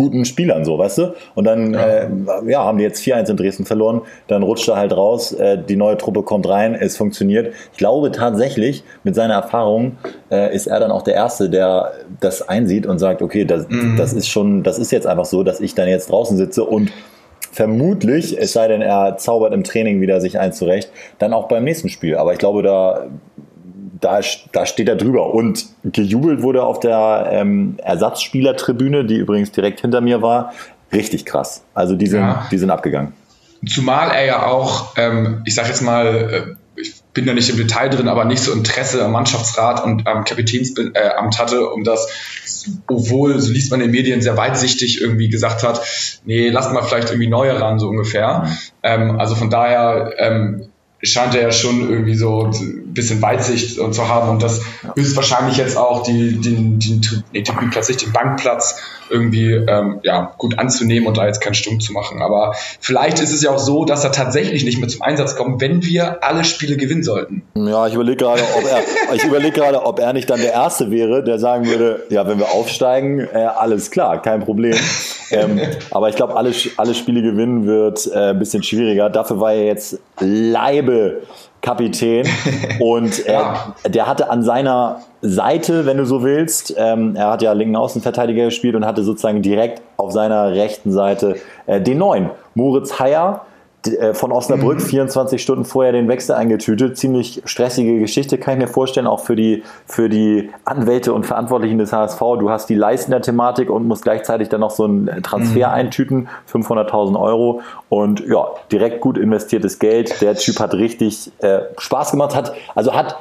guten 0.00 0.24
Spielern, 0.24 0.64
so, 0.64 0.78
weißt 0.78 0.96
du? 0.96 1.14
Und 1.34 1.44
dann 1.44 1.74
ja. 1.74 1.86
Äh, 1.86 2.08
ja 2.46 2.64
haben 2.64 2.78
die 2.78 2.84
jetzt 2.84 3.02
4-1 3.02 3.28
in 3.28 3.36
Dresden 3.36 3.66
verloren, 3.66 4.00
dann 4.28 4.42
rutscht 4.42 4.66
er 4.66 4.76
halt 4.76 4.96
raus, 4.96 5.32
äh, 5.32 5.58
die 5.62 5.76
neue 5.76 5.98
Truppe 5.98 6.22
kommt 6.22 6.48
rein, 6.48 6.74
es 6.74 6.96
funktioniert. 6.96 7.52
Ich 7.72 7.78
glaube 7.78 8.10
tatsächlich, 8.10 8.82
mit 9.04 9.14
seiner 9.14 9.34
Erfahrung 9.34 9.98
äh, 10.30 10.54
ist 10.54 10.68
er 10.68 10.80
dann 10.80 10.90
auch 10.90 11.02
der 11.02 11.14
Erste, 11.14 11.50
der 11.50 11.92
das 12.18 12.48
einsieht 12.48 12.86
und 12.86 12.98
sagt, 12.98 13.20
okay, 13.20 13.44
das, 13.44 13.68
mhm. 13.68 13.96
das 13.98 14.14
ist 14.14 14.28
schon, 14.28 14.62
das 14.62 14.78
ist 14.78 14.90
jetzt 14.90 15.06
einfach 15.06 15.26
so, 15.26 15.42
dass 15.42 15.60
ich 15.60 15.74
dann 15.74 15.86
jetzt 15.86 16.10
draußen 16.10 16.38
sitze 16.38 16.64
und 16.64 16.90
vermutlich, 17.52 18.38
es 18.38 18.52
sei 18.52 18.68
denn, 18.68 18.80
er 18.80 19.18
zaubert 19.18 19.52
im 19.52 19.64
Training 19.64 20.00
wieder 20.00 20.20
sich 20.22 20.38
eins 20.38 20.56
zurecht, 20.56 20.90
dann 21.18 21.34
auch 21.34 21.48
beim 21.48 21.64
nächsten 21.64 21.90
Spiel. 21.90 22.16
Aber 22.16 22.32
ich 22.32 22.38
glaube, 22.38 22.62
da 22.62 23.06
da, 24.00 24.20
da 24.52 24.66
steht 24.66 24.88
er 24.88 24.96
drüber. 24.96 25.34
Und 25.34 25.66
gejubelt 25.84 26.42
wurde 26.42 26.62
auf 26.64 26.80
der 26.80 27.28
ähm, 27.32 27.76
Ersatzspielertribüne, 27.82 29.04
die 29.04 29.16
übrigens 29.16 29.52
direkt 29.52 29.80
hinter 29.80 30.00
mir 30.00 30.22
war. 30.22 30.52
Richtig 30.92 31.24
krass. 31.24 31.62
Also 31.74 31.94
die 31.94 32.06
sind, 32.06 32.20
ja. 32.20 32.46
die 32.50 32.58
sind 32.58 32.70
abgegangen. 32.70 33.12
Zumal 33.66 34.10
er 34.10 34.24
ja 34.24 34.46
auch, 34.46 34.96
ähm, 34.96 35.42
ich 35.44 35.54
sag 35.54 35.68
jetzt 35.68 35.82
mal, 35.82 36.06
äh, 36.06 36.80
ich 36.80 37.02
bin 37.12 37.26
da 37.26 37.34
nicht 37.34 37.50
im 37.50 37.56
Detail 37.56 37.90
drin, 37.90 38.08
aber 38.08 38.24
nicht 38.24 38.42
so 38.42 38.52
Interesse 38.52 39.04
am 39.04 39.12
Mannschaftsrat 39.12 39.84
und 39.84 40.06
am 40.06 40.24
Kapitänsamt 40.24 40.96
äh, 40.96 41.10
hatte, 41.38 41.68
um 41.68 41.84
das, 41.84 42.08
obwohl, 42.86 43.38
so 43.38 43.52
liest 43.52 43.70
man 43.70 43.80
in 43.80 43.88
den 43.88 43.92
Medien, 43.92 44.22
sehr 44.22 44.36
weitsichtig 44.36 45.00
irgendwie 45.00 45.28
gesagt 45.28 45.62
hat, 45.62 45.82
nee, 46.24 46.48
lassen 46.48 46.72
wir 46.74 46.82
vielleicht 46.82 47.10
irgendwie 47.10 47.28
neue 47.28 47.60
ran, 47.60 47.78
so 47.78 47.88
ungefähr. 47.88 48.44
Mhm. 48.44 48.56
Ähm, 48.82 49.20
also 49.20 49.34
von 49.34 49.50
daher 49.50 50.14
ähm, 50.16 50.69
scheint 51.02 51.34
er 51.34 51.42
ja 51.42 51.52
schon 51.52 51.88
irgendwie 51.88 52.14
so 52.14 52.44
ein 52.44 52.92
bisschen 52.92 53.22
Weitsicht 53.22 53.76
zu 53.76 54.08
haben 54.08 54.30
und 54.30 54.42
das 54.42 54.60
ist 54.96 55.16
wahrscheinlich 55.16 55.56
jetzt 55.56 55.76
auch 55.76 56.02
die, 56.02 56.38
den, 56.40 56.78
den, 56.78 57.24
nee, 57.32 57.42
den, 57.42 57.70
Platz, 57.70 57.86
den 57.86 58.12
Bankplatz 58.12 58.80
irgendwie 59.08 59.52
ähm, 59.52 60.00
ja, 60.02 60.32
gut 60.38 60.58
anzunehmen 60.58 61.08
und 61.08 61.16
da 61.16 61.26
jetzt 61.26 61.40
keinen 61.40 61.54
Stumm 61.54 61.80
zu 61.80 61.92
machen. 61.92 62.22
Aber 62.22 62.54
vielleicht 62.80 63.20
ist 63.20 63.32
es 63.32 63.42
ja 63.42 63.50
auch 63.50 63.58
so, 63.58 63.84
dass 63.84 64.04
er 64.04 64.12
tatsächlich 64.12 64.64
nicht 64.64 64.78
mehr 64.78 64.88
zum 64.88 65.02
Einsatz 65.02 65.36
kommt, 65.36 65.60
wenn 65.60 65.82
wir 65.82 66.22
alle 66.22 66.44
Spiele 66.44 66.76
gewinnen 66.76 67.02
sollten. 67.02 67.42
Ja, 67.54 67.86
ich 67.86 67.94
überlege 67.94 68.18
gerade, 68.18 68.42
ob 68.56 68.64
er, 68.64 69.14
ich 69.14 69.24
überlege 69.24 69.52
gerade, 69.52 69.84
ob 69.84 69.98
er 69.98 70.12
nicht 70.12 70.30
dann 70.30 70.40
der 70.40 70.52
Erste 70.52 70.90
wäre, 70.90 71.24
der 71.24 71.38
sagen 71.38 71.66
würde, 71.66 72.04
ja, 72.10 72.26
wenn 72.28 72.38
wir 72.38 72.50
aufsteigen, 72.50 73.20
äh, 73.20 73.38
alles 73.38 73.90
klar, 73.90 74.22
kein 74.22 74.40
Problem. 74.40 74.76
Ähm, 75.30 75.60
aber 75.90 76.08
ich 76.08 76.16
glaube, 76.16 76.36
alle, 76.36 76.52
alle 76.76 76.94
Spiele 76.94 77.22
gewinnen 77.22 77.66
wird 77.66 78.06
äh, 78.12 78.30
ein 78.30 78.38
bisschen 78.38 78.62
schwieriger. 78.62 79.10
Dafür 79.10 79.40
war 79.40 79.52
er 79.52 79.64
jetzt 79.64 79.98
Leibe 80.18 81.22
Kapitän 81.62 82.26
und 82.80 83.26
er, 83.26 83.40
ja. 83.40 83.74
der 83.88 84.06
hatte 84.06 84.30
an 84.30 84.42
seiner 84.42 85.00
Seite, 85.22 85.84
wenn 85.84 85.98
du 85.98 86.06
so 86.06 86.22
willst, 86.22 86.74
ähm, 86.78 87.14
er 87.16 87.30
hat 87.30 87.42
ja 87.42 87.52
linken 87.52 87.76
Außenverteidiger 87.76 88.46
gespielt 88.46 88.74
und 88.74 88.86
hatte 88.86 89.02
sozusagen 89.02 89.42
direkt 89.42 89.82
auf 89.98 90.12
seiner 90.12 90.52
rechten 90.52 90.90
Seite 90.92 91.36
äh, 91.66 91.80
den 91.80 91.98
neuen 91.98 92.30
Moritz 92.54 92.98
Heyer, 92.98 93.42
äh, 93.42 93.49
von 94.12 94.30
Osnabrück 94.30 94.78
mhm. 94.78 94.84
24 94.84 95.42
Stunden 95.42 95.64
vorher 95.64 95.92
den 95.92 96.08
Wechsel 96.08 96.34
eingetütet. 96.34 96.98
Ziemlich 96.98 97.42
stressige 97.46 97.98
Geschichte, 97.98 98.36
kann 98.36 98.54
ich 98.54 98.60
mir 98.60 98.68
vorstellen, 98.68 99.06
auch 99.06 99.20
für 99.20 99.36
die, 99.36 99.62
für 99.86 100.08
die 100.08 100.50
Anwälte 100.64 101.14
und 101.14 101.24
Verantwortlichen 101.24 101.78
des 101.78 101.92
HSV. 101.92 102.18
Du 102.38 102.50
hast 102.50 102.68
die 102.68 102.74
Leistender 102.74 103.22
Thematik 103.22 103.70
und 103.70 103.86
musst 103.88 104.02
gleichzeitig 104.02 104.50
dann 104.50 104.60
noch 104.60 104.70
so 104.70 104.84
einen 104.84 105.22
Transfer 105.22 105.68
mhm. 105.68 105.74
eintüten, 105.74 106.28
500.000 106.52 107.18
Euro. 107.18 107.62
Und 107.88 108.20
ja, 108.26 108.48
direkt 108.70 109.00
gut 109.00 109.16
investiertes 109.16 109.78
Geld. 109.78 110.20
Der 110.20 110.34
Typ 110.34 110.60
hat 110.60 110.74
richtig 110.74 111.32
äh, 111.38 111.60
Spaß 111.78 112.10
gemacht, 112.10 112.34
hat, 112.34 112.52
also 112.74 112.94
hat, 112.94 113.16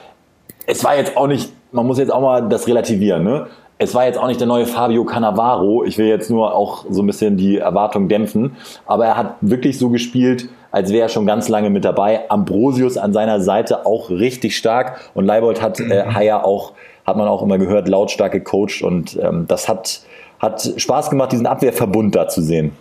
es 0.65 0.83
war 0.83 0.97
jetzt 0.97 1.15
auch 1.15 1.27
nicht, 1.27 1.53
man 1.71 1.87
muss 1.87 1.99
jetzt 1.99 2.11
auch 2.11 2.21
mal 2.21 2.49
das 2.49 2.67
relativieren, 2.67 3.23
ne? 3.23 3.47
Es 3.81 3.95
war 3.95 4.05
jetzt 4.05 4.19
auch 4.19 4.27
nicht 4.27 4.41
der 4.41 4.47
neue 4.47 4.65
Fabio 4.65 5.05
Cannavaro. 5.05 5.85
Ich 5.85 5.97
will 5.97 6.07
jetzt 6.07 6.29
nur 6.29 6.53
auch 6.53 6.85
so 6.89 7.01
ein 7.01 7.07
bisschen 7.07 7.37
die 7.37 7.57
Erwartung 7.57 8.09
dämpfen. 8.09 8.57
Aber 8.85 9.05
er 9.05 9.15
hat 9.15 9.35
wirklich 9.39 9.79
so 9.79 9.89
gespielt, 9.89 10.49
als 10.69 10.91
wäre 10.91 11.03
er 11.03 11.09
schon 11.09 11.25
ganz 11.25 11.47
lange 11.47 11.69
mit 11.69 11.85
dabei. 11.85 12.29
Ambrosius 12.29 12.97
an 12.97 13.13
seiner 13.13 13.39
Seite 13.39 13.85
auch 13.85 14.09
richtig 14.09 14.57
stark 14.57 14.99
und 15.13 15.25
Leibold 15.25 15.61
hat 15.61 15.79
äh, 15.79 16.03
Haier 16.13 16.43
auch, 16.43 16.73
hat 17.05 17.15
man 17.15 17.29
auch 17.29 17.41
immer 17.41 17.57
gehört, 17.57 17.87
lautstark 17.87 18.33
gecoacht 18.33 18.81
und 18.81 19.17
ähm, 19.21 19.45
das 19.47 19.69
hat, 19.69 20.01
hat 20.39 20.73
Spaß 20.75 21.09
gemacht, 21.09 21.31
diesen 21.31 21.47
Abwehrverbund 21.47 22.15
da 22.15 22.27
zu 22.27 22.41
sehen. 22.41 22.73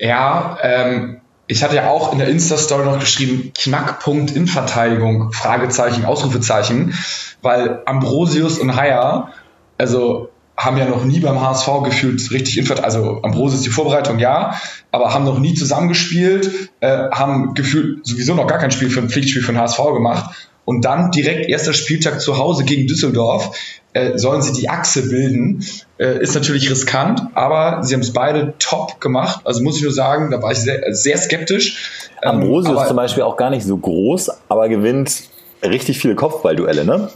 Ja, 0.00 0.58
ähm, 0.62 1.20
ich 1.46 1.62
hatte 1.62 1.76
ja 1.76 1.88
auch 1.88 2.12
in 2.12 2.18
der 2.18 2.28
Insta-Story 2.28 2.84
noch 2.84 2.98
geschrieben, 2.98 3.52
Knackpunkt 3.56 4.34
in 4.34 4.48
Verteidigung, 4.48 5.30
Fragezeichen, 5.30 6.04
Ausrufezeichen, 6.04 6.94
weil 7.42 7.82
Ambrosius 7.86 8.58
und 8.58 8.74
Haier, 8.74 9.30
also 9.80 10.28
haben 10.56 10.76
ja 10.76 10.84
noch 10.84 11.04
nie 11.04 11.20
beim 11.20 11.40
HSV 11.40 11.68
gefühlt 11.84 12.30
richtig 12.30 12.58
in 12.58 12.84
Also 12.84 13.20
Ambrosius 13.22 13.62
die 13.62 13.70
Vorbereitung 13.70 14.18
ja, 14.18 14.60
aber 14.92 15.14
haben 15.14 15.24
noch 15.24 15.38
nie 15.38 15.54
zusammengespielt, 15.54 16.70
äh, 16.80 17.08
haben 17.10 17.54
gefühlt 17.54 18.06
sowieso 18.06 18.34
noch 18.34 18.46
gar 18.46 18.58
kein 18.58 18.70
Spiel 18.70 18.90
für 18.90 19.00
ein 19.00 19.08
Pflichtspiel 19.08 19.42
für 19.42 19.52
den 19.52 19.60
HSV 19.60 19.78
gemacht. 19.94 20.34
Und 20.66 20.84
dann 20.84 21.10
direkt 21.10 21.48
erster 21.48 21.72
Spieltag 21.72 22.20
zu 22.20 22.36
Hause 22.36 22.64
gegen 22.64 22.86
Düsseldorf 22.86 23.56
äh, 23.94 24.18
sollen 24.18 24.42
sie 24.42 24.52
die 24.52 24.68
Achse 24.68 25.08
bilden. 25.08 25.64
Äh, 25.98 26.22
ist 26.22 26.34
natürlich 26.34 26.70
riskant, 26.70 27.22
aber 27.34 27.82
sie 27.82 27.94
haben 27.94 28.02
es 28.02 28.12
beide 28.12 28.52
top 28.58 29.00
gemacht. 29.00 29.40
Also 29.44 29.62
muss 29.62 29.78
ich 29.78 29.82
nur 29.82 29.92
sagen, 29.92 30.30
da 30.30 30.42
war 30.42 30.52
ich 30.52 30.58
sehr, 30.58 30.94
sehr 30.94 31.16
skeptisch. 31.16 32.00
Ähm, 32.22 32.42
Ambrosius 32.42 32.82
ist 32.82 32.88
zum 32.88 32.96
Beispiel 32.96 33.22
auch 33.22 33.38
gar 33.38 33.48
nicht 33.48 33.64
so 33.64 33.78
groß, 33.78 34.30
aber 34.48 34.68
gewinnt 34.68 35.22
richtig 35.62 35.98
viele 35.98 36.14
Kopfballduelle, 36.14 36.84
ne? 36.84 37.08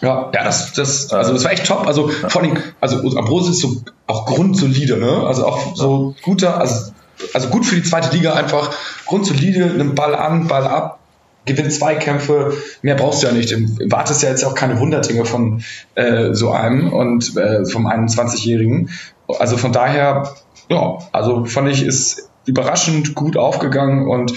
Ja, 0.00 0.30
ja, 0.32 0.44
das, 0.44 0.72
das, 0.72 1.12
also 1.12 1.32
das 1.32 1.44
war 1.44 1.52
echt 1.52 1.66
top. 1.66 1.86
Also 1.86 2.08
vor 2.08 2.42
allem, 2.42 2.56
also 2.80 2.98
Ambrosius 3.16 3.56
ist 3.56 3.62
so 3.62 3.82
auch 4.06 4.26
grundsolide, 4.26 4.96
ne? 4.96 5.24
Also 5.26 5.46
auch 5.46 5.74
so 5.74 6.14
guter, 6.22 6.60
also, 6.60 6.92
also 7.34 7.48
gut 7.48 7.66
für 7.66 7.74
die 7.74 7.82
zweite 7.82 8.14
Liga 8.14 8.34
einfach 8.34 8.70
grundsolide, 9.06 9.66
nimmt 9.66 9.94
Ball 9.96 10.14
an, 10.14 10.46
Ball 10.46 10.66
ab, 10.66 11.00
gewinnt 11.46 11.72
Zweikämpfe, 11.72 12.52
mehr 12.82 12.94
brauchst 12.94 13.22
du 13.22 13.26
ja 13.26 13.32
nicht. 13.32 13.50
Du 13.50 13.90
wartest 13.90 14.22
ja 14.22 14.28
jetzt 14.28 14.44
auch 14.44 14.54
keine 14.54 14.78
Wunderdinge 14.78 15.24
von 15.24 15.64
äh, 15.94 16.32
so 16.32 16.50
einem 16.50 16.92
und 16.92 17.36
äh, 17.36 17.64
vom 17.64 17.86
21-Jährigen. 17.86 18.90
Also 19.38 19.56
von 19.56 19.72
daher, 19.72 20.34
ja, 20.68 20.98
also 21.12 21.44
fand 21.44 21.70
ich, 21.70 21.82
ist 21.82 22.28
überraschend 22.46 23.14
gut 23.14 23.36
aufgegangen 23.36 24.08
und 24.08 24.32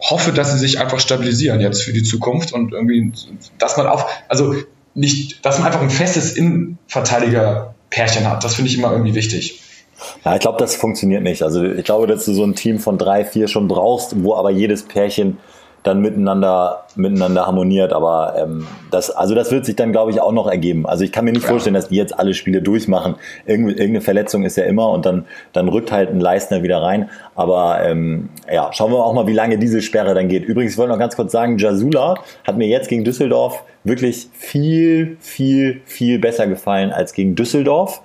hoffe, 0.00 0.32
dass 0.32 0.52
sie 0.52 0.58
sich 0.58 0.78
einfach 0.78 1.00
stabilisieren 1.00 1.60
jetzt 1.60 1.82
für 1.82 1.92
die 1.92 2.02
Zukunft 2.02 2.52
und 2.52 2.72
irgendwie, 2.72 3.12
dass 3.58 3.76
man 3.76 3.86
auch, 3.86 4.08
also 4.28 4.54
nicht, 4.94 5.44
dass 5.44 5.58
man 5.58 5.66
einfach 5.66 5.82
ein 5.82 5.90
festes 5.90 6.32
Innenverteidiger-Pärchen 6.32 8.28
hat. 8.28 8.44
Das 8.44 8.54
finde 8.54 8.70
ich 8.70 8.78
immer 8.78 8.92
irgendwie 8.92 9.14
wichtig. 9.14 9.60
Ja, 10.24 10.34
ich 10.34 10.40
glaube, 10.40 10.58
das 10.58 10.76
funktioniert 10.76 11.22
nicht. 11.22 11.42
Also 11.42 11.64
ich 11.64 11.84
glaube, 11.84 12.06
dass 12.06 12.24
du 12.24 12.34
so 12.34 12.44
ein 12.44 12.54
Team 12.54 12.78
von 12.78 12.98
drei, 12.98 13.24
vier 13.24 13.48
schon 13.48 13.68
brauchst, 13.68 14.22
wo 14.22 14.34
aber 14.34 14.50
jedes 14.50 14.82
Pärchen 14.82 15.38
dann 15.86 16.00
miteinander, 16.00 16.84
miteinander 16.96 17.46
harmoniert. 17.46 17.92
Aber 17.92 18.34
ähm, 18.36 18.66
das, 18.90 19.10
also 19.10 19.34
das 19.34 19.52
wird 19.52 19.64
sich 19.64 19.76
dann, 19.76 19.92
glaube 19.92 20.10
ich, 20.10 20.20
auch 20.20 20.32
noch 20.32 20.48
ergeben. 20.48 20.86
Also 20.86 21.04
ich 21.04 21.12
kann 21.12 21.24
mir 21.24 21.32
nicht 21.32 21.44
ja. 21.44 21.48
vorstellen, 21.48 21.74
dass 21.74 21.88
die 21.88 21.96
jetzt 21.96 22.18
alle 22.18 22.34
Spiele 22.34 22.62
durchmachen. 22.62 23.14
Irgend, 23.46 23.70
irgendeine 23.70 24.00
Verletzung 24.00 24.44
ist 24.44 24.56
ja 24.56 24.64
immer 24.64 24.90
und 24.90 25.06
dann, 25.06 25.26
dann 25.52 25.68
rückt 25.68 25.92
halt 25.92 26.10
ein 26.10 26.20
Leistner 26.20 26.62
wieder 26.62 26.82
rein. 26.82 27.08
Aber 27.34 27.80
ähm, 27.84 28.30
ja, 28.52 28.72
schauen 28.72 28.90
wir 28.90 29.04
auch 29.04 29.12
mal, 29.12 29.26
wie 29.26 29.32
lange 29.32 29.58
diese 29.58 29.80
Sperre 29.80 30.14
dann 30.14 30.28
geht. 30.28 30.44
Übrigens, 30.44 30.72
ich 30.72 30.78
wollte 30.78 30.92
noch 30.92 30.98
ganz 30.98 31.14
kurz 31.14 31.32
sagen, 31.32 31.58
Jasula 31.58 32.16
hat 32.44 32.56
mir 32.56 32.66
jetzt 32.66 32.88
gegen 32.88 33.04
Düsseldorf 33.04 33.62
wirklich 33.84 34.28
viel, 34.32 35.16
viel, 35.20 35.80
viel 35.84 36.18
besser 36.18 36.46
gefallen 36.46 36.90
als 36.90 37.12
gegen 37.12 37.36
Düsseldorf. 37.36 38.02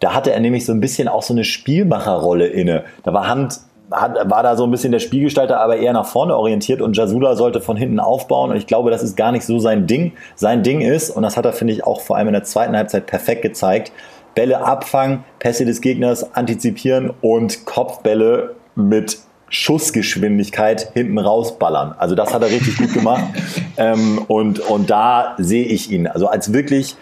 Da 0.00 0.14
hatte 0.14 0.32
er 0.32 0.40
nämlich 0.40 0.64
so 0.64 0.72
ein 0.72 0.80
bisschen 0.80 1.08
auch 1.08 1.22
so 1.22 1.34
eine 1.34 1.44
Spielmacherrolle 1.44 2.46
inne. 2.46 2.84
Da 3.02 3.12
war 3.12 3.26
Hand 3.26 3.58
hat, 3.90 4.30
war 4.30 4.42
da 4.42 4.56
so 4.56 4.64
ein 4.64 4.70
bisschen 4.70 4.92
der 4.92 4.98
Spielgestalter, 4.98 5.60
aber 5.60 5.76
eher 5.76 5.92
nach 5.92 6.06
vorne 6.06 6.36
orientiert 6.36 6.82
und 6.82 6.96
Jasula 6.96 7.36
sollte 7.36 7.60
von 7.60 7.76
hinten 7.76 8.00
aufbauen 8.00 8.50
und 8.50 8.56
ich 8.56 8.66
glaube, 8.66 8.90
das 8.90 9.02
ist 9.02 9.16
gar 9.16 9.32
nicht 9.32 9.44
so 9.44 9.58
sein 9.58 9.86
Ding. 9.86 10.12
Sein 10.34 10.62
Ding 10.62 10.80
ist, 10.80 11.10
und 11.10 11.22
das 11.22 11.36
hat 11.36 11.44
er, 11.44 11.52
finde 11.52 11.72
ich, 11.72 11.84
auch 11.84 12.00
vor 12.00 12.16
allem 12.16 12.28
in 12.28 12.34
der 12.34 12.44
zweiten 12.44 12.76
Halbzeit 12.76 13.06
perfekt 13.06 13.42
gezeigt, 13.42 13.92
Bälle 14.34 14.64
abfangen, 14.64 15.24
Pässe 15.38 15.64
des 15.64 15.80
Gegners 15.80 16.34
antizipieren 16.34 17.12
und 17.20 17.64
Kopfbälle 17.64 18.54
mit 18.74 19.18
Schussgeschwindigkeit 19.48 20.90
hinten 20.92 21.18
rausballern. 21.18 21.94
Also 21.98 22.14
das 22.14 22.34
hat 22.34 22.42
er 22.42 22.48
richtig 22.48 22.76
gut 22.76 22.92
gemacht. 22.92 23.24
ähm, 23.76 24.24
und, 24.28 24.60
und 24.60 24.90
da 24.90 25.34
sehe 25.38 25.64
ich 25.64 25.90
ihn. 25.90 26.06
Also 26.06 26.28
als 26.28 26.52
wirklich 26.52 26.96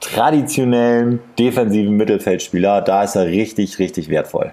traditionellen 0.00 1.20
defensiven 1.38 1.94
Mittelfeldspieler, 1.96 2.82
da 2.82 3.04
ist 3.04 3.14
er 3.14 3.26
richtig, 3.26 3.78
richtig 3.78 4.08
wertvoll. 4.08 4.52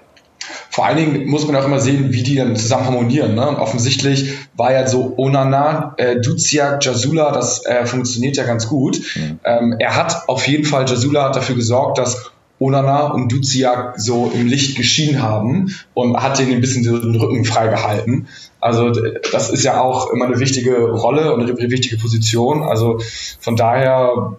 Vor 0.70 0.86
allen 0.86 0.96
Dingen 0.96 1.26
muss 1.26 1.46
man 1.46 1.56
auch 1.56 1.64
immer 1.64 1.80
sehen, 1.80 2.12
wie 2.12 2.22
die 2.22 2.36
dann 2.36 2.56
zusammen 2.56 2.86
harmonieren. 2.86 3.34
Ne? 3.34 3.48
Und 3.48 3.56
offensichtlich 3.56 4.32
war 4.54 4.72
ja 4.72 4.86
so 4.86 5.14
Onana, 5.16 5.94
äh, 5.98 6.20
Duziak, 6.20 6.84
Jasula, 6.84 7.32
das 7.32 7.64
äh, 7.66 7.86
funktioniert 7.86 8.36
ja 8.36 8.44
ganz 8.44 8.68
gut. 8.68 9.00
Mhm. 9.14 9.38
Ähm, 9.44 9.76
er 9.78 9.96
hat 9.96 10.28
auf 10.28 10.46
jeden 10.46 10.64
Fall, 10.64 10.88
Jasula 10.88 11.24
hat 11.24 11.36
dafür 11.36 11.56
gesorgt, 11.56 11.98
dass 11.98 12.32
Onana 12.58 13.08
und 13.08 13.30
Duziak 13.30 13.94
so 13.98 14.30
im 14.32 14.46
Licht 14.46 14.76
geschienen 14.76 15.20
haben 15.20 15.74
und 15.94 16.16
hat 16.16 16.38
denen 16.38 16.52
ein 16.52 16.60
bisschen 16.60 16.84
den 16.84 17.16
Rücken 17.16 17.44
freigehalten. 17.44 18.28
Also 18.60 18.92
das 19.32 19.50
ist 19.50 19.64
ja 19.64 19.80
auch 19.80 20.12
immer 20.12 20.26
eine 20.26 20.38
wichtige 20.38 20.90
Rolle 20.90 21.34
und 21.34 21.42
eine 21.42 21.70
wichtige 21.70 21.96
Position. 21.96 22.62
Also 22.62 23.00
von 23.40 23.56
daher 23.56 24.36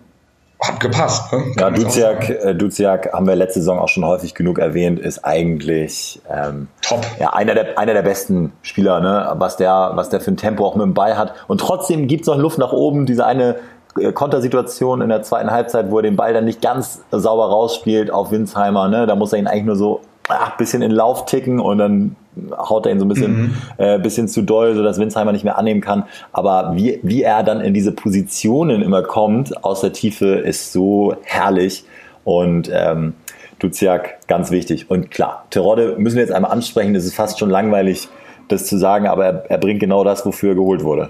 hat 0.67 0.79
gepasst. 0.79 1.31
Ne? 1.31 1.43
Ja, 1.57 1.69
Duziak, 1.69 2.29
äh, 2.29 2.55
Duziak 2.55 3.11
haben 3.13 3.27
wir 3.27 3.35
letzte 3.35 3.59
Saison 3.59 3.79
auch 3.79 3.89
schon 3.89 4.05
häufig 4.05 4.33
genug 4.33 4.59
erwähnt, 4.59 4.99
ist 4.99 5.23
eigentlich 5.23 6.21
ähm, 6.29 6.67
top. 6.81 7.01
Ja, 7.19 7.33
einer 7.33 7.53
der, 7.53 7.77
einer 7.77 7.93
der 7.93 8.01
besten 8.01 8.53
Spieler, 8.61 8.99
ne? 8.99 9.33
was, 9.37 9.57
der, 9.57 9.91
was 9.95 10.09
der 10.09 10.21
für 10.21 10.31
ein 10.31 10.37
Tempo 10.37 10.65
auch 10.65 10.75
mit 10.75 10.83
dem 10.83 10.93
Ball 10.93 11.17
hat. 11.17 11.33
Und 11.47 11.59
trotzdem 11.59 12.07
gibt 12.07 12.21
es 12.21 12.27
noch 12.27 12.37
Luft 12.37 12.57
nach 12.57 12.71
oben. 12.71 13.05
Diese 13.05 13.25
eine 13.25 13.57
äh, 13.99 14.11
Kontersituation 14.11 15.01
in 15.01 15.09
der 15.09 15.23
zweiten 15.23 15.51
Halbzeit, 15.51 15.91
wo 15.91 15.97
er 15.97 16.03
den 16.03 16.15
Ball 16.15 16.33
dann 16.33 16.45
nicht 16.45 16.61
ganz 16.61 17.01
sauber 17.11 17.49
rausspielt 17.49 18.11
auf 18.11 18.31
Winsheimer. 18.31 18.87
Ne? 18.87 19.05
Da 19.05 19.15
muss 19.15 19.33
er 19.33 19.39
ihn 19.39 19.47
eigentlich 19.47 19.65
nur 19.65 19.75
so 19.75 20.01
ein 20.29 20.51
bisschen 20.57 20.81
in 20.81 20.91
Lauf 20.91 21.25
ticken 21.25 21.59
und 21.59 21.77
dann 21.77 22.15
haut 22.57 22.85
er 22.85 22.91
ihn 22.91 22.99
so 22.99 23.05
ein 23.05 23.09
bisschen, 23.09 23.41
mhm. 23.41 23.55
äh, 23.77 23.99
bisschen 23.99 24.27
zu 24.27 24.41
doll, 24.41 24.75
sodass 24.75 24.97
Winsheimer 24.97 25.31
nicht 25.31 25.43
mehr 25.43 25.57
annehmen 25.57 25.81
kann. 25.81 26.05
Aber 26.31 26.73
wie, 26.75 26.99
wie 27.03 27.23
er 27.23 27.43
dann 27.43 27.61
in 27.61 27.73
diese 27.73 27.91
Positionen 27.91 28.81
immer 28.81 29.03
kommt 29.03 29.63
aus 29.63 29.81
der 29.81 29.93
Tiefe, 29.93 30.27
ist 30.35 30.71
so 30.71 31.15
herrlich. 31.23 31.85
Und 32.23 32.71
ähm, 32.73 33.13
Duziak 33.59 34.27
ganz 34.27 34.51
wichtig. 34.51 34.89
Und 34.89 35.11
klar, 35.11 35.45
Terodde 35.49 35.95
müssen 35.97 36.15
wir 36.15 36.23
jetzt 36.23 36.33
einmal 36.33 36.51
ansprechen. 36.51 36.95
Es 36.95 37.05
ist 37.05 37.15
fast 37.15 37.39
schon 37.39 37.49
langweilig, 37.49 38.07
das 38.47 38.65
zu 38.65 38.77
sagen, 38.77 39.07
aber 39.07 39.25
er, 39.25 39.51
er 39.51 39.57
bringt 39.57 39.79
genau 39.79 40.03
das, 40.03 40.25
wofür 40.25 40.51
er 40.51 40.55
geholt 40.55 40.83
wurde. 40.83 41.09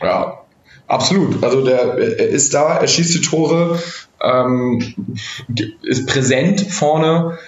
Ja, 0.00 0.40
absolut. 0.88 1.42
Also 1.42 1.64
der 1.64 1.98
er 1.98 2.28
ist 2.28 2.54
da, 2.54 2.76
er 2.78 2.86
schießt 2.86 3.14
die 3.14 3.20
Tore, 3.20 3.78
ähm, 4.22 4.80
ist 5.82 6.06
präsent 6.06 6.60
vorne, 6.60 7.38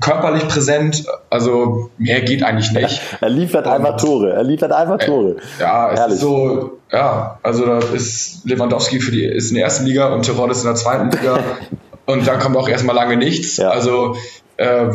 körperlich 0.00 0.48
präsent, 0.48 1.04
also 1.30 1.90
mehr 1.98 2.20
geht 2.22 2.42
eigentlich 2.42 2.72
nicht. 2.72 3.00
er 3.20 3.28
liefert 3.28 3.66
und, 3.66 3.72
einfach 3.72 3.96
Tore, 3.96 4.32
er 4.32 4.42
liefert 4.42 4.72
einfach 4.72 5.00
äh, 5.00 5.06
Tore. 5.06 5.36
Ja, 5.58 5.92
es 5.92 6.00
Herrlich. 6.00 6.14
ist 6.14 6.20
so, 6.20 6.78
ja, 6.90 7.38
also 7.42 7.66
da 7.66 7.78
ist 7.78 8.44
Lewandowski 8.44 9.00
für 9.00 9.12
die, 9.12 9.24
ist 9.24 9.50
in 9.50 9.56
der 9.56 9.64
ersten 9.64 9.86
Liga 9.86 10.12
und 10.12 10.22
Tirol 10.22 10.50
ist 10.50 10.60
in 10.60 10.66
der 10.66 10.76
zweiten 10.76 11.10
Liga 11.10 11.38
und 12.06 12.26
da 12.26 12.36
kommt 12.36 12.56
auch 12.56 12.68
erstmal 12.68 12.96
lange 12.96 13.16
nichts. 13.16 13.56
Ja. 13.56 13.70
Also, 13.70 14.16
äh, 14.56 14.88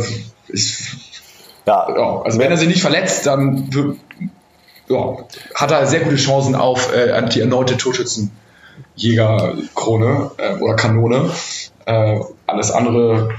ich, 0.47 0.77
ja. 1.65 1.87
ja. 1.95 2.21
also 2.23 2.39
wenn 2.39 2.51
er 2.51 2.57
sich 2.57 2.67
nicht 2.67 2.81
verletzt, 2.81 3.25
dann 3.25 3.69
ja, 4.87 5.17
hat 5.55 5.71
er 5.71 5.85
sehr 5.85 6.01
gute 6.01 6.15
Chancen 6.15 6.55
auf 6.55 6.93
äh, 6.93 7.21
die 7.29 7.41
erneute 7.41 7.77
Torschützenjägerkrone 7.77 10.31
äh, 10.37 10.53
oder 10.59 10.75
Kanone. 10.75 11.29
Äh, 11.85 12.19
alles 12.47 12.71
andere 12.71 13.29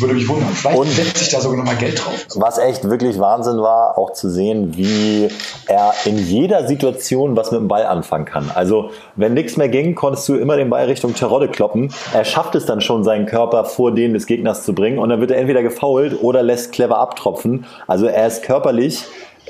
würde 0.00 0.14
mich 0.14 0.28
wundern. 0.28 0.50
Vielleicht 0.50 0.78
und 0.78 0.88
setzt 0.88 1.18
sich 1.18 1.28
da 1.30 1.40
sogar 1.40 1.58
nochmal 1.58 1.76
Geld 1.76 2.04
drauf. 2.04 2.26
Was 2.36 2.58
echt 2.58 2.88
wirklich 2.88 3.18
Wahnsinn 3.18 3.58
war, 3.58 3.98
auch 3.98 4.12
zu 4.12 4.30
sehen, 4.30 4.76
wie 4.76 5.28
er 5.66 5.94
in 6.04 6.18
jeder 6.18 6.66
Situation 6.66 7.36
was 7.36 7.50
mit 7.50 7.60
dem 7.60 7.68
Ball 7.68 7.86
anfangen 7.86 8.24
kann. 8.24 8.50
Also, 8.54 8.90
wenn 9.16 9.34
nichts 9.34 9.56
mehr 9.56 9.68
ging, 9.68 9.94
konntest 9.94 10.28
du 10.28 10.36
immer 10.36 10.56
den 10.56 10.70
Ball 10.70 10.86
Richtung 10.86 11.14
Terodde 11.14 11.48
kloppen. 11.48 11.92
Er 12.12 12.24
schafft 12.24 12.54
es 12.54 12.66
dann 12.66 12.80
schon, 12.80 13.04
seinen 13.04 13.26
Körper 13.26 13.64
vor 13.64 13.94
den 13.94 14.12
des 14.12 14.26
Gegners 14.26 14.64
zu 14.64 14.74
bringen 14.74 14.98
und 14.98 15.08
dann 15.08 15.20
wird 15.20 15.30
er 15.30 15.38
entweder 15.38 15.62
gefoult 15.62 16.22
oder 16.22 16.42
lässt 16.42 16.72
clever 16.72 16.98
abtropfen. 16.98 17.64
Also, 17.86 18.06
er 18.06 18.26
ist 18.26 18.42
körperlich 18.42 19.04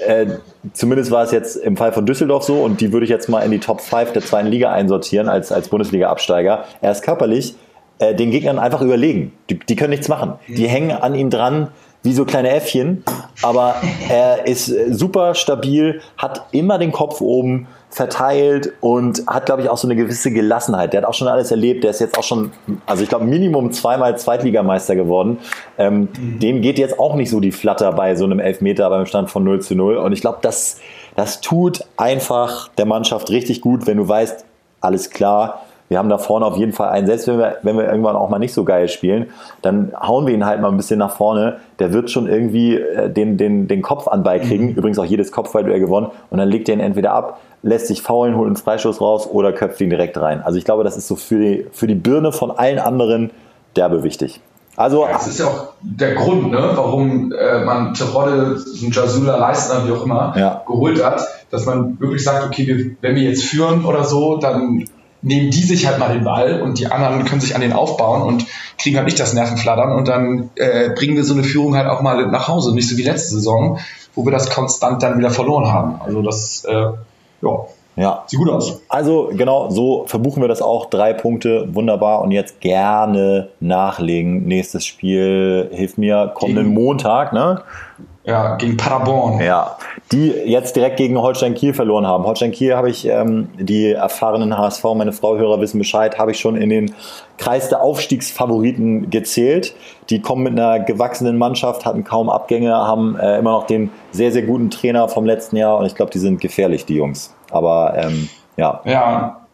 äh, 0.07 0.27
zumindest 0.75 1.11
war 1.11 1.25
es 1.25 1.33
jetzt 1.33 1.57
im 1.57 1.77
Fall 1.77 1.93
von 1.93 2.07
Düsseldorf 2.07 2.45
so 2.45 2.63
und 2.63 2.81
die 2.81 2.93
würde 2.93 3.05
ich 3.05 3.11
jetzt 3.11 3.29
mal 3.29 3.41
in 3.41 3.51
die 3.51 3.59
Top 3.59 3.81
5 3.81 4.13
der 4.13 4.23
zweiten 4.23 4.49
Liga 4.49 4.71
einsortieren 4.71 5.29
als, 5.29 5.51
als 5.51 5.69
Bundesliga-Absteiger. 5.69 6.65
Er 6.81 6.93
ist 6.93 7.03
körperlich 7.03 7.57
äh, 7.99 8.15
den 8.15 8.31
Gegnern 8.31 8.59
einfach 8.59 8.81
überlegen. 8.81 9.33
Die, 9.51 9.59
die 9.59 9.77
können 9.77 9.91
nichts 9.91 10.09
machen. 10.09 10.35
Die 10.49 10.69
hängen 10.69 10.93
an 10.93 11.15
ihm 11.15 11.31
dran 11.31 11.69
wie 12.03 12.13
so 12.13 12.25
kleine 12.25 12.51
Äffchen, 12.51 13.03
aber 13.43 13.75
er 14.09 14.47
ist 14.47 14.69
äh, 14.69 14.93
super 14.95 15.35
stabil, 15.35 16.01
hat 16.17 16.47
immer 16.53 16.79
den 16.79 16.93
Kopf 16.93 17.21
oben, 17.21 17.67
verteilt 17.91 18.73
und 18.81 19.25
hat, 19.27 19.47
glaube 19.47 19.63
ich, 19.63 19.69
auch 19.69 19.79
so 19.79 19.89
eine 19.89 19.97
gewisse 19.97 20.31
Gelassenheit. 20.31 20.93
Der 20.93 21.03
hat 21.03 21.09
auch 21.09 21.15
schon 21.15 21.27
alles 21.29 21.51
erlebt. 21.51 21.85
Der 21.85 21.91
ist 21.91 22.01
jetzt 22.01 22.19
auch 22.19 22.23
schon, 22.23 22.53
also 22.87 23.03
ich 23.03 23.09
glaube, 23.09 23.25
Minimum 23.25 23.73
zweimal 23.73 24.19
Zweitligameister 24.19 24.95
geworden. 24.95 25.39
Ähm, 25.79 26.09
mhm. 26.19 26.39
Dem 26.39 26.63
geht 26.63 26.79
jetzt 26.79 26.99
auch 26.99 27.15
nicht 27.15 27.31
so 27.31 27.41
die 27.41 27.53
Flatter 27.53 27.93
bei 27.93 28.15
so 28.15 28.25
einem 28.25 28.41
Elfmeter 28.41 28.89
beim 28.91 29.07
Stand 29.07 29.31
von 29.31 29.43
0 29.43 29.63
zu 29.63 29.75
0. 29.75 29.97
Und 29.97 30.13
ich 30.13 30.21
glaube, 30.21 30.39
das, 30.43 30.79
das 31.17 31.41
tut 31.41 31.85
einfach 31.97 32.69
der 32.77 32.87
Mannschaft 32.87 33.31
richtig 33.31 33.63
gut, 33.63 33.87
wenn 33.87 33.97
du 33.97 34.07
weißt, 34.07 34.45
alles 34.81 35.11
klar, 35.11 35.65
wir 35.89 35.99
haben 35.99 36.09
da 36.09 36.19
vorne 36.19 36.45
auf 36.45 36.57
jeden 36.57 36.73
Fall 36.73 36.91
einen, 36.91 37.07
selbst 37.07 37.27
wenn 37.29 37.39
wir, 37.39 37.57
wenn 37.63 37.77
wir 37.77 37.87
irgendwann 37.87 38.17
auch 38.17 38.29
mal 38.29 38.39
nicht 38.39 38.53
so 38.53 38.65
geil 38.65 38.89
spielen, 38.89 39.27
dann 39.63 39.93
hauen 40.01 40.27
wir 40.27 40.35
ihn 40.35 40.45
halt 40.45 40.61
mal 40.61 40.69
ein 40.69 40.77
bisschen 40.77 40.99
nach 40.99 41.17
vorne. 41.17 41.59
Der 41.79 41.93
wird 41.93 42.11
schon 42.11 42.29
irgendwie 42.29 42.77
äh, 42.77 43.11
den, 43.11 43.37
den, 43.37 43.69
den 43.69 43.83
Kopf 43.83 44.07
an 44.07 44.23
Ball 44.23 44.41
kriegen. 44.41 44.67
Mhm. 44.67 44.75
Übrigens 44.75 44.99
auch 44.99 45.05
jedes 45.05 45.33
Kopfballduell 45.33 45.81
gewonnen. 45.81 46.09
Und 46.31 46.39
dann 46.39 46.49
legt 46.49 46.69
er 46.69 46.75
ihn 46.75 46.81
entweder 46.81 47.13
ab, 47.13 47.41
lässt 47.63 47.87
sich 47.87 48.03
faulen, 48.03 48.37
holt 48.37 48.47
einen 48.47 48.57
Freischuss 48.57 49.01
raus 49.01 49.29
oder 49.31 49.53
köpft 49.53 49.81
ihn 49.81 49.91
direkt 49.91 50.19
rein. 50.19 50.43
Also 50.43 50.59
ich 50.59 50.65
glaube, 50.65 50.85
das 50.85 50.97
ist 50.97 51.09
so 51.09 51.17
für 51.17 51.39
die, 51.39 51.67
für 51.73 51.87
die 51.87 51.95
Birne 51.95 52.33
von 52.33 52.51
allen 52.51 52.79
anderen 52.79 53.31
derbe 53.77 54.03
wichtig. 54.03 54.41
Also, 54.77 55.05
ja, 55.05 55.13
das 55.15 55.27
ist 55.27 55.41
ja 55.41 55.47
auch 55.47 55.73
der 55.81 56.15
Grund, 56.15 56.53
ne, 56.53 56.71
warum 56.77 57.33
äh, 57.33 57.65
man 57.65 57.95
Terodde, 57.95 58.63
Jasula, 58.93 59.37
Leistner, 59.37 59.85
wie 59.85 59.91
auch 59.91 60.05
immer, 60.05 60.33
ja. 60.37 60.63
geholt 60.65 61.05
hat, 61.05 61.21
dass 61.51 61.67
man 61.67 61.99
wirklich 61.99 62.23
sagt, 62.23 62.47
okay, 62.47 62.65
wir, 62.65 62.97
wenn 63.01 63.17
wir 63.17 63.25
jetzt 63.25 63.43
führen 63.43 63.85
oder 63.85 64.05
so, 64.05 64.37
dann 64.37 64.85
nehmen 65.23 65.51
die 65.51 65.63
sich 65.63 65.87
halt 65.87 65.99
mal 65.99 66.13
den 66.13 66.25
Ball 66.25 66.63
und 66.63 66.79
die 66.79 66.87
anderen 66.87 67.25
können 67.25 67.41
sich 67.41 67.55
an 67.55 67.61
den 67.61 67.73
aufbauen 67.73 68.23
und 68.23 68.47
kriegen 68.79 68.97
halt 68.97 69.07
nicht 69.07 69.19
das 69.19 69.33
Nervenflattern 69.33 69.93
und 69.93 70.09
dann 70.09 70.51
äh, 70.57 70.91
bringen 70.91 71.17
wir 71.17 71.25
so 71.25 71.35
eine 71.35 71.45
Führung 71.45 71.77
halt 71.77 71.89
auch 71.89 72.01
mal 72.01 72.27
nach 72.27 72.49
Hause, 72.49 72.75
nicht 72.75 72.89
so 72.89 72.97
wie 72.97 73.03
letzte 73.03 73.35
Saison, 73.35 73.79
wo 74.15 74.25
wir 74.25 74.33
das 74.33 74.51
konstant 74.51 75.03
dann 75.03 75.19
wieder 75.19 75.31
verloren 75.31 75.73
haben. 75.73 76.01
Also 76.05 76.23
das, 76.23 76.65
äh, 76.65 76.73
ja. 77.43 77.67
Ja. 77.99 78.23
Sieht 78.29 78.39
gut 78.39 78.49
aus. 78.49 78.81
Also 78.89 79.31
genau, 79.33 79.71
so 79.71 80.05
verbuchen 80.07 80.41
wir 80.41 80.49
das 80.49 80.63
auch. 80.63 80.87
Drei 80.87 81.13
Punkte, 81.13 81.69
wunderbar. 81.75 82.23
Und 82.23 82.31
jetzt 82.31 82.61
gerne 82.61 83.49
nachlegen. 83.59 84.47
Nächstes 84.47 84.87
Spiel, 84.87 85.69
hilf 85.73 85.99
mir, 85.99 86.31
kommenden 86.33 86.69
Montag, 86.69 87.33
ne? 87.33 87.63
Ja, 88.29 88.57
gegen 88.57 88.77
Paderborn. 88.77 89.41
Ja, 89.41 89.79
die 90.13 90.29
jetzt 90.29 90.77
direkt 90.77 90.99
gegen 90.99 91.17
Holstein 91.17 91.55
Kiel 91.55 91.73
verloren 91.73 92.07
haben. 92.07 92.25
Holstein 92.25 92.53
Kiel 92.53 92.77
habe 92.77 92.91
ich, 92.91 93.07
ähm, 93.07 93.49
die 93.59 93.93
erfahrenen 93.93 94.59
HSV, 94.59 94.85
meine 94.95 95.13
Frau 95.13 95.39
Hörer 95.39 95.63
wissen 95.63 95.79
Bescheid, 95.79 96.19
habe 96.19 96.33
ich 96.33 96.39
schon 96.39 96.55
in 96.55 96.69
den 96.69 96.95
Kreis 97.39 97.71
der 97.71 97.81
Aufstiegsfavoriten 97.81 99.09
gezählt. 99.09 99.75
Die 100.11 100.21
kommen 100.21 100.43
mit 100.43 100.53
einer 100.53 100.79
gewachsenen 100.81 101.39
Mannschaft, 101.39 101.87
hatten 101.87 102.05
kaum 102.05 102.29
Abgänge, 102.29 102.75
haben 102.75 103.19
äh, 103.19 103.39
immer 103.39 103.53
noch 103.53 103.67
den 103.67 103.91
sehr, 104.11 104.31
sehr 104.31 104.43
guten 104.43 104.69
Trainer 104.69 105.09
vom 105.09 105.25
letzten 105.25 105.57
Jahr 105.57 105.79
und 105.79 105.87
ich 105.87 105.95
glaube, 105.95 106.11
die 106.11 106.19
sind 106.19 106.43
gefährlich, 106.43 106.85
die 106.85 106.97
Jungs. 106.97 107.35
Aber 107.51 107.95
ähm, 107.97 108.29
ja. 108.59 108.83
Ja, 108.85 109.48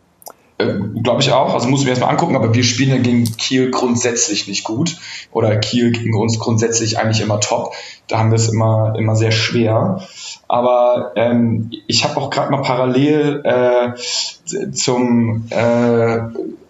äh, 0.65 1.01
Glaube 1.03 1.23
ich 1.23 1.33
auch. 1.33 1.55
Also 1.55 1.69
muss 1.69 1.81
ich 1.81 1.87
mir 1.87 1.91
erstmal 1.91 2.11
angucken, 2.11 2.37
aber 2.37 2.55
wir 2.55 2.65
spielen 2.65 2.91
ja 2.91 2.99
gegen 2.99 3.25
Kiel 3.37 3.71
grundsätzlich 3.71 4.49
nicht 4.49 4.65
gut. 4.65 4.97
Oder 5.33 5.57
Kiel 5.57 5.93
gegen 5.93 6.15
uns 6.15 6.39
grundsätzlich 6.39 6.99
eigentlich 6.99 7.21
immer 7.21 7.41
top. 7.41 7.75
Da 8.09 8.19
haben 8.19 8.31
wir 8.31 8.37
es 8.37 8.49
immer, 8.49 8.95
immer 8.99 9.17
sehr 9.17 9.31
schwer. 9.31 10.07
Aber 10.49 11.13
ähm, 11.17 11.71
ich 11.87 12.05
habe 12.05 12.21
auch 12.21 12.31
gerade 12.31 12.51
mal 12.51 12.63
parallel 12.63 13.43
äh, 13.45 14.71
zum 14.73 15.47
äh, 15.51 16.19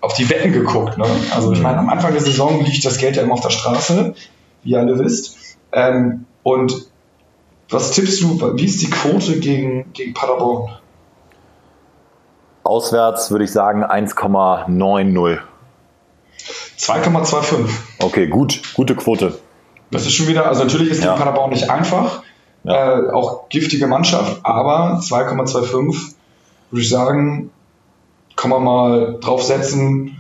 auf 0.01 0.15
die 0.15 0.31
Wetten 0.31 0.53
geguckt. 0.53 0.99
Ne? 0.99 1.07
Also 1.35 1.53
ich 1.53 1.61
meine, 1.61 1.79
am 1.79 1.89
Anfang 1.89 2.13
der 2.13 2.23
Saison 2.23 2.65
liegt 2.65 2.85
das 2.85 2.99
Geld 2.99 3.17
ja 3.17 3.23
immer 3.23 3.35
auf 3.35 3.41
der 3.41 3.51
Straße, 3.51 4.15
wie 4.63 4.71
ihr 4.71 4.79
alle 4.79 4.99
wisst. 4.99 5.37
Ähm, 5.73 6.27
und 6.43 6.87
was 7.69 7.93
tippst 7.93 8.21
du, 8.21 8.57
wie 8.57 8.65
ist 8.65 8.83
die 8.83 8.91
Quote 8.91 9.41
gegen, 9.41 9.93
gegen 9.93 10.15
Paderborn? 10.15 10.73
Auswärts 12.65 13.31
würde 13.31 13.45
ich 13.45 13.53
sagen 13.53 13.85
1,90. 13.85 15.39
2,25. 16.79 17.69
Okay, 18.01 18.27
gut, 18.27 18.61
gute 18.75 18.97
Quote. 18.97 19.39
Das 19.91 20.07
ist 20.07 20.15
schon 20.15 20.27
wieder, 20.27 20.47
also 20.47 20.65
natürlich 20.65 20.91
ist 20.91 21.05
ja. 21.05 21.13
die 21.13 21.19
Paderborn 21.19 21.51
nicht 21.51 21.71
einfach, 21.71 22.23
ja. 22.65 22.99
äh, 22.99 23.11
auch 23.13 23.49
giftige 23.49 23.87
Mannschaft, 23.87 24.41
aber 24.43 24.99
2,25 25.01 26.15
würde 26.71 26.83
ich 26.83 26.89
sagen, 26.89 27.51
kann 28.35 28.51
man 28.51 28.65
mal 28.65 29.19
draufsetzen, 29.21 30.17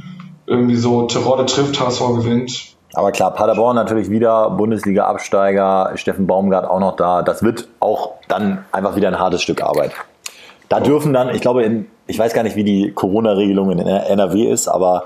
irgendwie 0.47 0.77
so 0.77 1.07
Terodde 1.07 1.47
trifft, 1.47 1.81
HSV 1.81 2.01
gewinnt. 2.16 2.75
Aber 2.92 3.11
klar, 3.11 3.33
Paderborn 3.33 3.75
natürlich 3.75 4.11
wieder 4.11 4.51
Bundesliga-Absteiger, 4.51 5.92
Steffen 5.97 6.27
Baumgart 6.27 6.66
auch 6.66 6.79
noch 6.79 6.95
da. 6.95 7.23
Das 7.23 7.42
wird 7.42 7.68
auch 7.81 8.12
dann 8.29 8.64
einfach 8.71 8.95
wieder 8.95 9.09
ein 9.09 9.18
hartes 9.18 9.42
Stück 9.42 9.62
Arbeit. 9.62 9.92
Da 10.68 10.81
dürfen 10.81 11.12
dann, 11.12 11.35
ich 11.35 11.40
glaube, 11.40 11.62
in, 11.62 11.87
ich 12.07 12.18
weiß 12.18 12.33
gar 12.35 12.42
nicht, 12.42 12.57
wie 12.57 12.64
die 12.64 12.92
Corona-Regelung 12.92 13.70
in 13.70 13.79
NRW 13.79 14.44
ist, 14.44 14.68
aber 14.68 15.05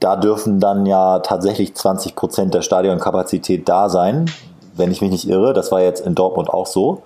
da 0.00 0.16
dürfen 0.16 0.58
dann 0.58 0.86
ja 0.86 1.20
tatsächlich 1.20 1.74
20 1.74 2.16
Prozent 2.16 2.54
der 2.54 2.62
Stadionkapazität 2.62 3.68
da 3.68 3.88
sein, 3.88 4.30
wenn 4.74 4.90
ich 4.90 5.00
mich 5.00 5.10
nicht 5.10 5.28
irre. 5.28 5.52
Das 5.52 5.70
war 5.70 5.80
jetzt 5.80 6.04
in 6.04 6.14
Dortmund 6.14 6.50
auch 6.50 6.66
so. 6.66 7.02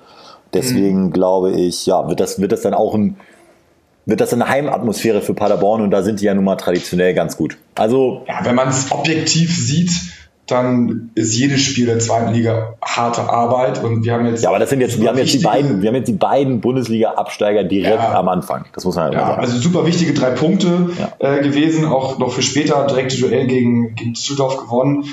Deswegen 0.55 1.07
mhm. 1.07 1.13
glaube 1.13 1.53
ich, 1.53 1.87
ja, 1.87 2.09
wird 2.09 2.21
das, 2.21 2.41
wird 2.41 2.53
das 2.53 2.63
dann 2.63 2.75
auch 2.75 2.95
ein, 2.95 3.19
wird 4.07 4.21
das 4.21 4.33
eine 4.33 4.49
Heimatmosphäre 4.49 5.21
für 5.21 5.35
Paderborn 5.35 5.83
und 5.83 5.91
da 5.91 6.03
sind 6.03 6.21
die 6.21 6.25
ja 6.25 6.35
nun 6.35 6.45
mal 6.45 6.57
traditionell 6.57 7.13
ganz 7.13 7.37
gut. 7.37 7.59
Also. 7.75 8.23
Ja, 8.27 8.45
wenn 8.45 8.55
man 8.55 8.69
es 8.69 8.91
objektiv 8.91 9.55
sieht, 9.55 9.91
dann 10.47 11.11
ist 11.17 11.35
jedes 11.35 11.61
Spiel 11.63 11.87
der 11.87 11.99
zweiten 11.99 12.33
Liga 12.33 12.75
harte 12.81 13.23
Arbeit 13.23 13.83
und 13.83 14.05
wir 14.05 14.13
haben 14.13 14.27
jetzt. 14.27 14.45
Ja, 14.45 14.51
aber 14.51 14.61
das 14.61 14.71
sind 14.71 14.81
jetzt, 14.81 15.01
wir 15.01 15.09
haben 15.09 15.19
jetzt 15.19 15.35
die 15.35 15.39
beiden, 15.39 15.83
wir 15.83 15.89
haben 15.89 15.97
jetzt 15.97 16.09
die 16.09 16.13
beiden 16.13 16.61
Bundesliga-Absteiger 16.61 17.65
direkt 17.65 18.03
ja, 18.03 18.15
am 18.15 18.29
Anfang. 18.29 18.65
Das 18.73 18.85
muss 18.85 18.95
man 18.95 19.07
halt 19.07 19.15
ja, 19.15 19.27
sagen. 19.27 19.41
Also 19.41 19.59
super 19.59 19.87
wichtige 19.87 20.15
drei 20.15 20.31
Punkte 20.31 20.91
ja. 20.99 21.13
äh, 21.19 21.43
gewesen, 21.43 21.85
auch 21.85 22.19
noch 22.19 22.33
für 22.33 22.43
später 22.43 22.87
direkte 22.87 23.19
Duell 23.19 23.49
gegen, 23.49 23.97
gegen 23.97 24.13
Düsseldorf 24.13 24.59
gewonnen. 24.59 25.07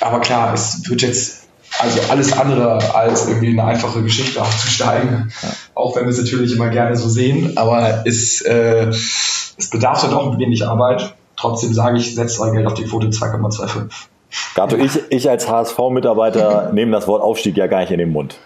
Aber 0.00 0.20
klar, 0.20 0.54
es 0.54 0.88
wird 0.88 1.02
jetzt 1.02 1.42
also 1.78 2.00
alles 2.10 2.32
andere 2.32 2.94
als 2.94 3.28
irgendwie 3.28 3.48
eine 3.48 3.64
einfache 3.64 4.02
Geschichte 4.02 4.40
aufzusteigen. 4.40 5.32
Ja. 5.42 5.48
Auch 5.74 5.96
wenn 5.96 6.04
wir 6.04 6.10
es 6.10 6.18
natürlich 6.18 6.54
immer 6.54 6.68
gerne 6.68 6.96
so 6.96 7.08
sehen, 7.10 7.56
aber 7.56 8.04
es, 8.06 8.40
äh, 8.40 8.86
es 8.86 9.68
bedarf 9.70 10.00
dann 10.00 10.12
doch 10.12 10.32
ein 10.32 10.38
wenig 10.38 10.66
Arbeit. 10.66 11.14
Trotzdem 11.36 11.74
sage 11.74 11.98
ich, 11.98 12.14
setzt 12.14 12.40
euer 12.40 12.52
Geld 12.52 12.66
auf 12.66 12.74
die 12.74 12.84
Quote 12.84 13.08
2,25. 13.08 13.90
Gato, 14.54 14.76
ich, 14.76 14.98
ich 15.10 15.28
als 15.30 15.48
HSV-Mitarbeiter 15.48 16.70
nehme 16.74 16.92
das 16.92 17.06
Wort 17.06 17.22
Aufstieg 17.22 17.56
ja 17.56 17.66
gar 17.66 17.80
nicht 17.80 17.90
in 17.90 17.98
den 17.98 18.12
Mund. 18.12 18.38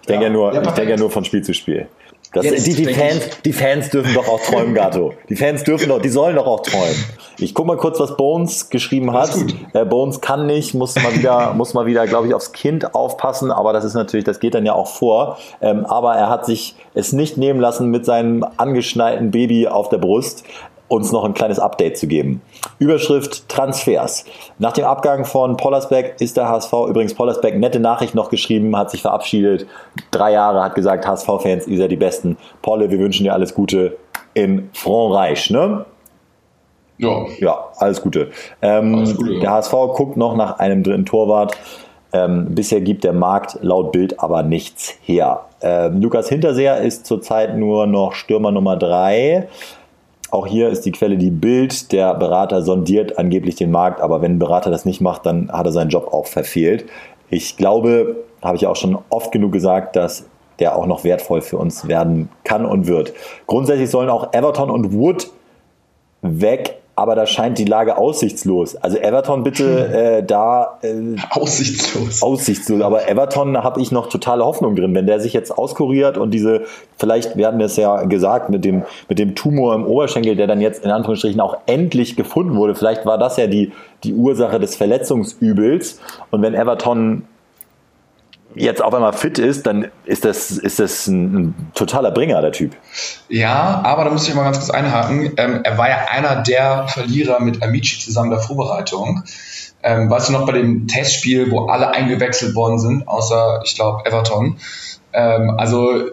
Ich 0.00 0.06
denke 0.06 0.24
ja, 0.24 0.30
ja, 0.30 0.34
nur, 0.34 0.52
ich 0.52 0.70
denke 0.70 0.90
ja 0.90 0.96
nur 0.96 1.10
von 1.10 1.24
Spiel 1.24 1.42
zu 1.42 1.54
Spiel. 1.54 1.88
Das, 2.34 2.64
die, 2.64 2.74
die, 2.74 2.92
Fans, 2.92 3.30
die 3.44 3.52
Fans 3.52 3.90
dürfen 3.90 4.12
doch 4.12 4.26
auch 4.26 4.40
träumen, 4.40 4.74
Gato. 4.74 5.14
Die 5.28 5.36
Fans 5.36 5.62
dürfen 5.62 5.88
doch, 5.88 6.00
die 6.00 6.08
sollen 6.08 6.34
doch 6.34 6.46
auch 6.46 6.62
träumen. 6.62 6.96
Ich 7.38 7.54
guck 7.54 7.66
mal 7.66 7.76
kurz, 7.76 8.00
was 8.00 8.16
Bones 8.16 8.70
geschrieben 8.70 9.12
hat. 9.12 9.30
Äh, 9.72 9.84
Bones 9.84 10.20
kann 10.20 10.46
nicht, 10.46 10.74
muss 10.74 10.96
mal 10.96 11.14
wieder, 11.14 11.54
muss 11.54 11.74
mal 11.74 11.86
wieder, 11.86 12.06
glaube 12.08 12.26
ich, 12.26 12.34
aufs 12.34 12.52
Kind 12.52 12.92
aufpassen. 12.94 13.52
Aber 13.52 13.72
das 13.72 13.84
ist 13.84 13.94
natürlich, 13.94 14.24
das 14.24 14.40
geht 14.40 14.54
dann 14.54 14.66
ja 14.66 14.72
auch 14.72 14.88
vor. 14.88 15.38
Ähm, 15.60 15.86
aber 15.86 16.16
er 16.16 16.28
hat 16.28 16.44
sich 16.44 16.74
es 16.94 17.12
nicht 17.12 17.36
nehmen 17.36 17.60
lassen, 17.60 17.90
mit 17.90 18.04
seinem 18.04 18.44
angeschnallten 18.56 19.30
Baby 19.30 19.68
auf 19.68 19.88
der 19.88 19.98
Brust 19.98 20.42
uns 20.88 21.12
noch 21.12 21.24
ein 21.24 21.34
kleines 21.34 21.58
Update 21.58 21.96
zu 21.98 22.06
geben. 22.06 22.42
Überschrift 22.78 23.48
Transfers. 23.48 24.24
Nach 24.58 24.72
dem 24.72 24.84
Abgang 24.84 25.24
von 25.24 25.56
Pollersbeck 25.56 26.16
ist 26.20 26.36
der 26.36 26.48
HSV, 26.48 26.72
übrigens 26.88 27.14
Pollersbeck, 27.14 27.58
nette 27.58 27.80
Nachricht 27.80 28.14
noch 28.14 28.30
geschrieben, 28.30 28.76
hat 28.76 28.90
sich 28.90 29.02
verabschiedet. 29.02 29.66
Drei 30.10 30.32
Jahre 30.32 30.62
hat 30.62 30.74
gesagt, 30.74 31.06
HSV-Fans, 31.06 31.66
ihr 31.66 31.78
seid 31.78 31.90
die 31.90 31.96
Besten. 31.96 32.36
Polle, 32.62 32.90
wir 32.90 32.98
wünschen 32.98 33.24
dir 33.24 33.32
alles 33.32 33.54
Gute 33.54 33.96
in 34.34 34.70
Frankreich, 34.72 35.50
ne? 35.50 35.86
Ja. 36.98 37.24
Ja, 37.38 37.64
alles 37.78 38.00
Gute. 38.00 38.30
Ähm, 38.62 38.94
alles 38.94 39.16
Gute 39.16 39.32
ja. 39.32 39.40
Der 39.40 39.50
HSV 39.50 39.72
guckt 39.94 40.16
noch 40.16 40.36
nach 40.36 40.58
einem 40.58 40.82
dritten 40.82 41.06
Torwart. 41.06 41.56
Ähm, 42.12 42.54
bisher 42.54 42.80
gibt 42.80 43.02
der 43.02 43.12
Markt 43.12 43.58
laut 43.60 43.90
Bild 43.90 44.20
aber 44.20 44.44
nichts 44.44 44.94
her. 45.02 45.46
Ähm, 45.60 46.00
Lukas 46.00 46.28
Hinterseher 46.28 46.78
ist 46.78 47.06
zurzeit 47.06 47.56
nur 47.56 47.86
noch 47.86 48.12
Stürmer 48.12 48.52
Nummer 48.52 48.76
drei. 48.76 49.48
Auch 50.34 50.48
hier 50.48 50.68
ist 50.68 50.84
die 50.84 50.90
Quelle 50.90 51.16
die 51.16 51.30
Bild. 51.30 51.92
Der 51.92 52.12
Berater 52.12 52.62
sondiert 52.62 53.18
angeblich 53.18 53.54
den 53.54 53.70
Markt, 53.70 54.00
aber 54.00 54.20
wenn 54.20 54.32
ein 54.32 54.38
Berater 54.40 54.68
das 54.68 54.84
nicht 54.84 55.00
macht, 55.00 55.26
dann 55.26 55.48
hat 55.52 55.64
er 55.64 55.70
seinen 55.70 55.90
Job 55.90 56.12
auch 56.12 56.26
verfehlt. 56.26 56.86
Ich 57.30 57.56
glaube, 57.56 58.16
habe 58.42 58.56
ich 58.56 58.66
auch 58.66 58.74
schon 58.74 58.98
oft 59.10 59.30
genug 59.30 59.52
gesagt, 59.52 59.94
dass 59.94 60.26
der 60.58 60.74
auch 60.74 60.86
noch 60.86 61.04
wertvoll 61.04 61.40
für 61.40 61.56
uns 61.56 61.86
werden 61.86 62.30
kann 62.42 62.66
und 62.66 62.88
wird. 62.88 63.12
Grundsätzlich 63.46 63.90
sollen 63.90 64.10
auch 64.10 64.32
Everton 64.32 64.72
und 64.72 64.92
Wood 64.92 65.30
weg 66.22 66.80
aber 66.96 67.14
da 67.16 67.26
scheint 67.26 67.58
die 67.58 67.64
Lage 67.64 67.98
aussichtslos. 67.98 68.76
Also 68.76 68.98
Everton 68.98 69.42
bitte 69.42 69.88
hm. 69.88 69.94
äh, 69.94 70.22
da 70.22 70.78
äh, 70.82 71.16
aussichtslos. 71.30 72.22
Aussichtslos. 72.22 72.82
Aber 72.82 73.08
Everton 73.08 73.58
habe 73.58 73.80
ich 73.80 73.90
noch 73.90 74.08
totale 74.08 74.44
Hoffnung 74.44 74.76
drin, 74.76 74.94
wenn 74.94 75.06
der 75.06 75.20
sich 75.20 75.32
jetzt 75.32 75.56
auskuriert 75.56 76.18
und 76.18 76.32
diese 76.32 76.62
vielleicht 76.96 77.36
wir 77.36 77.46
hatten 77.48 77.60
es 77.60 77.76
ja 77.76 78.02
gesagt 78.04 78.50
mit 78.50 78.64
dem 78.64 78.84
mit 79.08 79.18
dem 79.18 79.34
Tumor 79.34 79.74
im 79.74 79.84
Oberschenkel, 79.86 80.36
der 80.36 80.46
dann 80.46 80.60
jetzt 80.60 80.84
in 80.84 80.90
Anführungsstrichen 80.90 81.40
auch 81.40 81.58
endlich 81.66 82.16
gefunden 82.16 82.56
wurde. 82.56 82.74
Vielleicht 82.74 83.06
war 83.06 83.18
das 83.18 83.36
ja 83.36 83.46
die 83.46 83.72
die 84.04 84.14
Ursache 84.14 84.60
des 84.60 84.76
Verletzungsübels. 84.76 85.98
Und 86.30 86.42
wenn 86.42 86.54
Everton 86.54 87.24
jetzt 88.54 88.82
auf 88.82 88.94
einmal 88.94 89.12
fit 89.12 89.38
ist, 89.38 89.66
dann 89.66 89.90
ist 90.04 90.24
das, 90.24 90.50
ist 90.50 90.78
das 90.78 91.06
ein, 91.06 91.34
ein 91.34 91.70
totaler 91.74 92.10
Bringer, 92.10 92.40
der 92.40 92.52
Typ. 92.52 92.76
Ja, 93.28 93.82
aber 93.84 94.04
da 94.04 94.10
muss 94.10 94.28
ich 94.28 94.34
mal 94.34 94.44
ganz 94.44 94.58
kurz 94.58 94.70
einhaken. 94.70 95.32
Ähm, 95.36 95.60
er 95.64 95.78
war 95.78 95.88
ja 95.88 96.06
einer 96.10 96.42
der 96.42 96.88
Verlierer 96.88 97.40
mit 97.40 97.62
Amici 97.62 97.98
zusammen 97.98 98.30
der 98.30 98.40
Vorbereitung. 98.40 99.24
Ähm, 99.82 100.08
weißt 100.08 100.28
du 100.28 100.32
noch 100.32 100.46
bei 100.46 100.52
dem 100.52 100.86
Testspiel, 100.88 101.50
wo 101.50 101.66
alle 101.66 101.90
eingewechselt 101.90 102.54
worden 102.54 102.78
sind, 102.78 103.06
außer, 103.06 103.60
ich 103.64 103.74
glaube, 103.74 104.06
Everton. 104.06 104.58
Ähm, 105.12 105.54
also, 105.58 106.04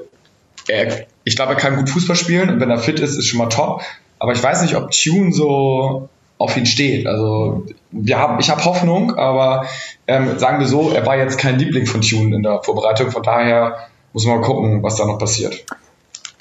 er, 0.67 1.05
ich 1.23 1.35
glaube, 1.35 1.53
er 1.53 1.57
kann 1.57 1.77
gut 1.77 1.89
Fußball 1.89 2.15
spielen 2.15 2.49
und 2.49 2.59
wenn 2.59 2.69
er 2.69 2.79
fit 2.79 2.99
ist, 2.99 3.17
ist 3.17 3.27
schon 3.27 3.37
mal 3.37 3.49
top. 3.49 3.81
Aber 4.19 4.33
ich 4.33 4.43
weiß 4.43 4.61
nicht, 4.61 4.75
ob 4.75 4.91
Tune 4.91 5.31
so 5.31 6.09
auf 6.41 6.57
ihn 6.57 6.65
steht. 6.65 7.07
Also 7.07 7.65
wir 7.91 8.17
haben, 8.17 8.39
ich 8.39 8.49
habe 8.49 8.63
Hoffnung, 8.65 9.15
aber 9.15 9.65
ähm, 10.07 10.37
sagen 10.39 10.59
wir 10.59 10.67
so, 10.67 10.91
er 10.91 11.05
war 11.05 11.17
jetzt 11.17 11.37
kein 11.37 11.59
Liebling 11.59 11.85
von 11.85 12.01
Tune 12.01 12.35
in 12.35 12.43
der 12.43 12.63
Vorbereitung. 12.63 13.11
Von 13.11 13.23
daher 13.23 13.77
muss 14.13 14.25
man 14.25 14.39
mal 14.39 14.45
gucken, 14.45 14.83
was 14.83 14.95
da 14.95 15.05
noch 15.05 15.17
passiert. 15.17 15.65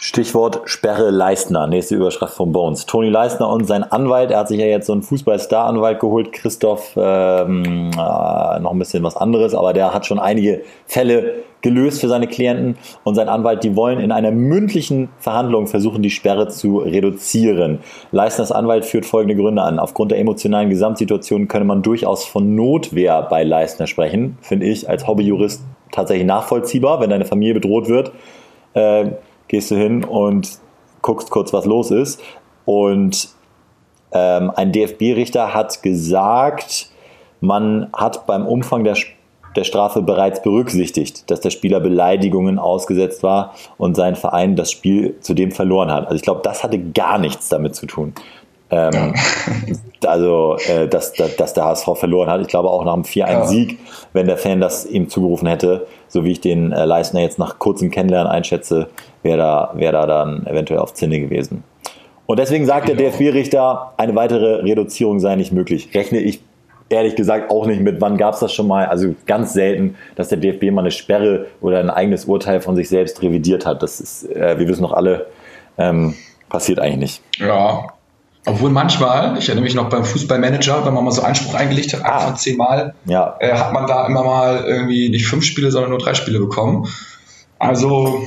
Stichwort 0.02 0.62
Sperre 0.64 1.10
Leistner, 1.10 1.66
nächste 1.66 1.94
Überschrift 1.94 2.32
von 2.32 2.52
Bones. 2.52 2.86
Toni 2.86 3.10
Leistner 3.10 3.50
und 3.50 3.66
sein 3.66 3.82
Anwalt, 3.82 4.30
er 4.30 4.38
hat 4.38 4.48
sich 4.48 4.58
ja 4.58 4.64
jetzt 4.64 4.86
so 4.86 4.94
einen 4.94 5.02
Fußballstar-Anwalt 5.02 6.00
geholt, 6.00 6.32
Christoph, 6.32 6.94
ähm, 6.96 7.90
äh, 7.92 8.60
noch 8.60 8.72
ein 8.72 8.78
bisschen 8.78 9.02
was 9.02 9.14
anderes, 9.14 9.54
aber 9.54 9.74
der 9.74 9.92
hat 9.92 10.06
schon 10.06 10.18
einige 10.18 10.62
Fälle 10.86 11.42
gelöst 11.60 12.00
für 12.00 12.08
seine 12.08 12.28
Klienten 12.28 12.78
und 13.04 13.14
sein 13.14 13.28
Anwalt, 13.28 13.62
die 13.62 13.76
wollen 13.76 14.00
in 14.00 14.10
einer 14.10 14.30
mündlichen 14.30 15.10
Verhandlung 15.18 15.66
versuchen, 15.66 16.02
die 16.02 16.08
Sperre 16.08 16.48
zu 16.48 16.78
reduzieren. 16.78 17.80
Leistners 18.10 18.52
Anwalt 18.52 18.86
führt 18.86 19.04
folgende 19.04 19.36
Gründe 19.36 19.60
an. 19.60 19.78
Aufgrund 19.78 20.12
der 20.12 20.18
emotionalen 20.18 20.70
Gesamtsituation 20.70 21.46
könne 21.46 21.66
man 21.66 21.82
durchaus 21.82 22.24
von 22.24 22.54
Notwehr 22.54 23.20
bei 23.28 23.44
Leistner 23.44 23.86
sprechen, 23.86 24.38
finde 24.40 24.64
ich 24.64 24.88
als 24.88 25.06
Hobbyjurist 25.06 25.62
tatsächlich 25.92 26.26
nachvollziehbar, 26.26 27.02
wenn 27.02 27.10
deine 27.10 27.26
Familie 27.26 27.52
bedroht 27.52 27.90
wird. 27.90 28.12
Äh, 28.72 29.10
gehst 29.50 29.70
du 29.72 29.74
hin 29.74 30.04
und 30.04 30.58
guckst 31.02 31.30
kurz, 31.30 31.52
was 31.52 31.64
los 31.64 31.90
ist. 31.90 32.22
Und 32.64 33.28
ähm, 34.12 34.52
ein 34.54 34.72
DFB-Richter 34.72 35.52
hat 35.52 35.82
gesagt, 35.82 36.88
man 37.40 37.88
hat 37.92 38.26
beim 38.26 38.46
Umfang 38.46 38.84
der, 38.84 38.96
der 39.56 39.64
Strafe 39.64 40.02
bereits 40.02 40.40
berücksichtigt, 40.42 41.28
dass 41.30 41.40
der 41.40 41.50
Spieler 41.50 41.80
Beleidigungen 41.80 42.60
ausgesetzt 42.60 43.24
war 43.24 43.54
und 43.76 43.96
sein 43.96 44.14
Verein 44.14 44.54
das 44.54 44.70
Spiel 44.70 45.16
zudem 45.20 45.50
verloren 45.50 45.90
hat. 45.90 46.04
Also 46.04 46.14
ich 46.14 46.22
glaube, 46.22 46.42
das 46.44 46.62
hatte 46.62 46.78
gar 46.78 47.18
nichts 47.18 47.48
damit 47.48 47.74
zu 47.74 47.86
tun. 47.86 48.14
Ähm, 48.70 49.14
also, 50.06 50.56
äh, 50.68 50.88
dass, 50.88 51.12
dass, 51.12 51.36
dass, 51.36 51.54
der 51.54 51.64
HSV 51.64 51.88
verloren 51.96 52.30
hat. 52.30 52.40
Ich 52.40 52.48
glaube 52.48 52.70
auch 52.70 52.84
nach 52.84 52.94
dem 52.94 53.02
4-1-Sieg, 53.02 53.72
ja. 53.72 53.78
wenn 54.12 54.26
der 54.26 54.36
Fan 54.36 54.60
das 54.60 54.86
ihm 54.86 55.08
zugerufen 55.08 55.48
hätte, 55.48 55.86
so 56.08 56.24
wie 56.24 56.32
ich 56.32 56.40
den 56.40 56.72
äh, 56.72 56.84
Leistner 56.84 57.20
jetzt 57.20 57.38
nach 57.38 57.58
kurzem 57.58 57.90
Kennenlernen 57.90 58.30
einschätze, 58.30 58.88
wäre 59.22 59.38
da, 59.38 59.70
wär 59.74 59.92
da 59.92 60.06
dann 60.06 60.46
eventuell 60.46 60.80
auf 60.80 60.94
Zinne 60.94 61.20
gewesen. 61.20 61.64
Und 62.26 62.38
deswegen 62.38 62.64
sagt 62.64 62.88
der 62.88 62.94
DFB-Richter, 62.94 63.94
eine 63.96 64.14
weitere 64.14 64.62
Reduzierung 64.62 65.18
sei 65.18 65.34
nicht 65.34 65.52
möglich. 65.52 65.90
Rechne 65.94 66.20
ich 66.20 66.40
ehrlich 66.88 67.16
gesagt 67.16 67.50
auch 67.50 67.66
nicht 67.66 67.80
mit. 67.80 68.00
Wann 68.00 68.16
gab 68.16 68.34
es 68.34 68.40
das 68.40 68.52
schon 68.52 68.68
mal? 68.68 68.86
Also 68.86 69.14
ganz 69.26 69.52
selten, 69.52 69.96
dass 70.14 70.28
der 70.28 70.38
DFB 70.38 70.70
mal 70.70 70.82
eine 70.82 70.92
Sperre 70.92 71.46
oder 71.60 71.80
ein 71.80 71.90
eigenes 71.90 72.26
Urteil 72.26 72.60
von 72.60 72.76
sich 72.76 72.88
selbst 72.88 73.20
revidiert 73.20 73.66
hat. 73.66 73.82
Das 73.82 74.00
ist, 74.00 74.30
äh, 74.30 74.58
wir 74.58 74.68
wissen 74.68 74.82
noch 74.82 74.92
alle, 74.92 75.26
ähm, 75.76 76.14
passiert 76.48 76.78
eigentlich 76.78 76.98
nicht. 76.98 77.22
Ja, 77.38 77.86
obwohl 78.46 78.70
manchmal, 78.70 79.36
ich 79.38 79.48
erinnere 79.48 79.64
mich 79.64 79.74
noch 79.74 79.90
beim 79.90 80.04
Fußballmanager, 80.04 80.86
wenn 80.86 80.94
man 80.94 81.04
mal 81.04 81.10
so 81.10 81.22
Einspruch 81.22 81.54
eingelegt 81.54 81.92
hat, 81.92 82.04
ah. 82.04 82.20
von 82.20 82.36
zehnmal, 82.36 82.94
ja. 83.04 83.36
äh, 83.38 83.52
hat 83.52 83.72
man 83.72 83.86
da 83.86 84.06
immer 84.06 84.24
mal 84.24 84.64
irgendwie 84.64 85.10
nicht 85.10 85.26
fünf 85.26 85.44
Spiele, 85.44 85.70
sondern 85.70 85.90
nur 85.90 85.98
drei 85.98 86.14
Spiele 86.14 86.40
bekommen. 86.40 86.88
Also 87.58 88.22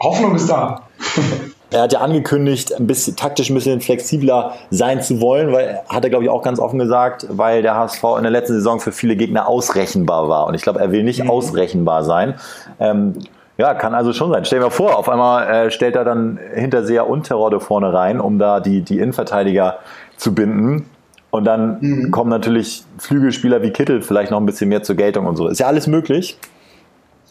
Hoffnung 0.00 0.34
ist 0.34 0.48
da. 0.48 0.82
Er 1.72 1.82
hat 1.82 1.92
ja 1.92 2.00
angekündigt, 2.00 2.72
ein 2.78 2.86
bisschen 2.86 3.16
taktisch 3.16 3.50
ein 3.50 3.54
bisschen 3.54 3.80
flexibler 3.80 4.54
sein 4.70 5.02
zu 5.02 5.20
wollen, 5.20 5.52
weil 5.52 5.80
hat 5.88 6.04
er 6.04 6.10
glaube 6.10 6.24
ich 6.24 6.30
auch 6.30 6.42
ganz 6.42 6.60
offen 6.60 6.78
gesagt, 6.78 7.26
weil 7.28 7.60
der 7.60 7.74
HSV 7.74 8.04
in 8.16 8.22
der 8.22 8.30
letzten 8.30 8.54
Saison 8.54 8.78
für 8.78 8.92
viele 8.92 9.16
Gegner 9.16 9.48
ausrechenbar 9.48 10.28
war. 10.28 10.46
Und 10.46 10.54
ich 10.54 10.62
glaube, 10.62 10.78
er 10.78 10.92
will 10.92 11.02
nicht 11.02 11.24
mhm. 11.24 11.30
ausrechenbar 11.30 12.04
sein. 12.04 12.36
Ähm, 12.78 13.14
ja, 13.58 13.74
kann 13.74 13.94
also 13.94 14.12
schon 14.12 14.30
sein. 14.30 14.44
Stell 14.44 14.58
dir 14.58 14.66
mal 14.66 14.70
vor, 14.70 14.98
auf 14.98 15.08
einmal 15.08 15.66
äh, 15.66 15.70
stellt 15.70 15.96
er 15.96 16.04
dann 16.04 16.38
Hinterseher 16.54 17.08
und 17.08 17.24
Terodde 17.24 17.58
vorne 17.60 17.92
rein, 17.92 18.20
um 18.20 18.38
da 18.38 18.60
die, 18.60 18.82
die 18.82 18.98
Innenverteidiger 18.98 19.78
zu 20.16 20.34
binden. 20.34 20.88
Und 21.30 21.44
dann 21.44 21.78
mhm. 21.80 22.10
kommen 22.10 22.30
natürlich 22.30 22.84
Flügelspieler 22.98 23.62
wie 23.62 23.70
Kittel 23.70 24.02
vielleicht 24.02 24.30
noch 24.30 24.38
ein 24.38 24.46
bisschen 24.46 24.68
mehr 24.68 24.82
zur 24.82 24.96
Geltung 24.96 25.26
und 25.26 25.36
so. 25.36 25.48
Ist 25.48 25.60
ja 25.60 25.66
alles 25.66 25.86
möglich. 25.86 26.38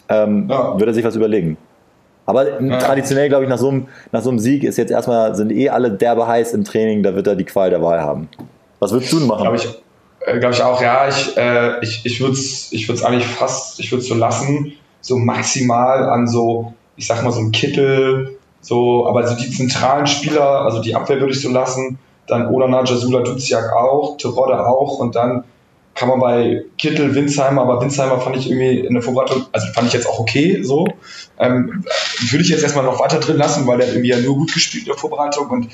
Ähm, 0.10 0.48
ja. 0.50 0.74
Würde 0.74 0.88
er 0.88 0.94
sich 0.94 1.06
was 1.06 1.16
überlegen. 1.16 1.58
Aber 2.26 2.60
ja. 2.60 2.78
traditionell, 2.80 3.30
glaube 3.30 3.44
ich, 3.44 3.50
nach 3.50 3.60
so, 3.60 3.70
einem, 3.70 3.88
nach 4.12 4.22
so 4.22 4.30
einem 4.30 4.40
Sieg 4.40 4.64
ist 4.64 4.78
jetzt 4.78 4.92
erstmal, 4.92 5.36
sind 5.36 5.52
eh 5.52 5.70
alle 5.70 5.92
derbe 5.92 6.26
heiß 6.28 6.54
im 6.54 6.64
Training, 6.64 7.04
da 7.04 7.14
wird 7.14 7.28
er 7.28 7.36
die 7.36 7.44
Qual 7.44 7.70
der 7.70 7.84
Wahl 7.84 8.02
haben. 8.02 8.30
Was 8.80 8.92
würdest 8.92 9.14
du 9.14 9.20
denn 9.20 9.28
machen? 9.28 9.42
Glaube 9.42 9.58
ich, 9.58 9.68
äh, 10.22 10.40
glaub 10.40 10.52
ich 10.52 10.64
auch, 10.64 10.82
ja. 10.82 11.08
Ich, 11.08 11.38
äh, 11.38 11.80
ich, 11.82 12.04
ich 12.04 12.20
würde 12.20 12.34
es 12.34 12.72
ich 12.72 12.90
eigentlich 13.06 13.28
fast, 13.28 13.80
ich 13.80 13.92
würde 13.92 14.02
es 14.02 14.08
so 14.08 14.16
lassen 14.16 14.74
so 15.06 15.20
maximal 15.20 16.10
an 16.10 16.28
so, 16.28 16.74
ich 16.96 17.06
sag 17.06 17.24
mal, 17.24 17.32
so 17.32 17.40
ein 17.40 17.52
Kittel, 17.52 18.40
so, 18.60 19.08
aber 19.08 19.28
so 19.28 19.36
die 19.36 19.52
zentralen 19.52 20.08
Spieler, 20.08 20.62
also 20.62 20.82
die 20.82 20.96
Abwehr 20.96 21.20
würde 21.20 21.32
ich 21.32 21.42
so 21.42 21.50
lassen, 21.50 22.00
dann 22.26 22.48
Olana, 22.48 22.84
Jasula, 22.84 23.22
Duziak 23.22 23.72
auch, 23.72 24.18
Terodde 24.18 24.68
auch 24.68 24.98
und 24.98 25.16
dann 25.16 25.44
kann 25.94 26.10
man 26.10 26.20
bei 26.20 26.64
Kittel, 26.80 27.14
Winsheimer, 27.14 27.62
aber 27.62 27.82
Winsheimer 27.82 28.20
fand 28.20 28.36
ich 28.36 28.50
irgendwie 28.50 28.80
in 28.80 28.96
der 28.96 29.04
Vorbereitung, 29.04 29.46
also 29.52 29.68
fand 29.74 29.88
ich 29.88 29.94
jetzt 29.94 30.10
auch 30.10 30.20
okay, 30.20 30.64
so. 30.64 30.88
Ähm, 31.38 31.86
würde 32.32 32.44
ich 32.44 32.50
jetzt 32.50 32.64
erstmal 32.64 32.84
noch 32.84 33.00
weiter 33.00 33.20
drin 33.20 33.38
lassen, 33.38 33.68
weil 33.68 33.78
der 33.78 33.90
irgendwie 33.90 34.10
ja 34.10 34.20
nur 34.20 34.36
gut 34.36 34.54
gespielt 34.54 34.86
in 34.86 34.90
der 34.90 34.98
Vorbereitung 34.98 35.48
und 35.52 35.70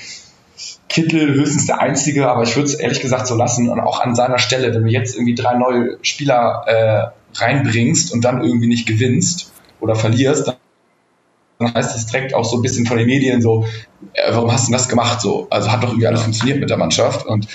Kittel 0.90 1.32
höchstens 1.34 1.66
der 1.66 1.80
Einzige, 1.80 2.28
aber 2.28 2.42
ich 2.42 2.54
würde 2.54 2.66
es 2.68 2.74
ehrlich 2.74 3.00
gesagt 3.00 3.26
so 3.26 3.34
lassen 3.34 3.70
und 3.70 3.80
auch 3.80 4.00
an 4.00 4.14
seiner 4.14 4.38
Stelle, 4.38 4.74
wenn 4.74 4.84
wir 4.84 4.92
jetzt 4.92 5.16
irgendwie 5.16 5.34
drei 5.34 5.56
neue 5.56 5.96
Spieler 6.02 6.64
äh, 6.66 7.21
reinbringst 7.34 8.12
und 8.12 8.24
dann 8.24 8.42
irgendwie 8.42 8.68
nicht 8.68 8.86
gewinnst 8.86 9.52
oder 9.80 9.94
verlierst, 9.94 10.46
dann 11.62 11.74
heißt 11.74 11.94
das 11.94 12.06
direkt 12.06 12.34
auch 12.34 12.44
so 12.44 12.56
ein 12.56 12.62
bisschen 12.62 12.86
von 12.86 12.98
den 12.98 13.06
Medien 13.06 13.40
so, 13.40 13.64
äh, 14.14 14.32
warum 14.32 14.52
hast 14.52 14.68
du 14.68 14.72
das 14.72 14.88
gemacht 14.88 15.20
so? 15.20 15.46
Also 15.50 15.70
hat 15.70 15.82
doch 15.82 15.90
irgendwie 15.90 16.06
alles 16.06 16.22
funktioniert 16.22 16.60
mit 16.60 16.70
der 16.70 16.76
Mannschaft 16.76 17.26
und 17.26 17.46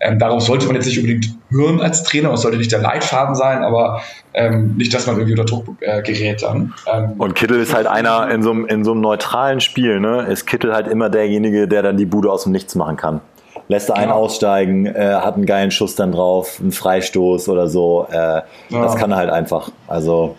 ähm, 0.00 0.18
darauf 0.18 0.42
sollte 0.42 0.66
man 0.66 0.74
jetzt 0.74 0.86
nicht 0.86 0.98
unbedingt 0.98 1.28
hören 1.50 1.80
als 1.80 2.02
Trainer, 2.02 2.32
es 2.32 2.42
sollte 2.42 2.58
nicht 2.58 2.72
der 2.72 2.80
Leitfaden 2.80 3.34
sein, 3.34 3.62
aber 3.62 4.02
ähm, 4.34 4.74
nicht, 4.76 4.92
dass 4.92 5.06
man 5.06 5.16
irgendwie 5.16 5.38
unter 5.38 5.44
Druck 5.44 5.76
äh, 5.80 6.02
gerät 6.02 6.42
dann. 6.42 6.74
Ähm, 6.92 7.12
und 7.18 7.34
Kittel 7.34 7.60
ist 7.60 7.74
halt 7.74 7.86
einer 7.86 8.30
in 8.30 8.42
so, 8.42 8.50
einem, 8.50 8.66
in 8.66 8.84
so 8.84 8.92
einem 8.92 9.00
neutralen 9.00 9.60
Spiel, 9.60 10.00
ne? 10.00 10.26
ist 10.28 10.46
Kittel 10.46 10.74
halt 10.74 10.88
immer 10.88 11.10
derjenige, 11.10 11.68
der 11.68 11.82
dann 11.82 11.96
die 11.96 12.06
Bude 12.06 12.30
aus 12.30 12.44
dem 12.44 12.52
Nichts 12.52 12.74
machen 12.74 12.96
kann 12.96 13.20
lässt 13.68 13.88
er 13.88 13.96
einen 13.96 14.08
genau. 14.08 14.20
aussteigen, 14.20 14.86
äh, 14.86 15.14
hat 15.14 15.34
einen 15.34 15.46
geilen 15.46 15.70
Schuss 15.70 15.94
dann 15.94 16.12
drauf, 16.12 16.58
einen 16.60 16.72
Freistoß 16.72 17.48
oder 17.48 17.68
so. 17.68 18.06
Äh, 18.10 18.16
ja. 18.16 18.44
Das 18.70 18.96
kann 18.96 19.10
er 19.10 19.16
halt 19.16 19.30
einfach. 19.30 19.70
Also 19.88 20.36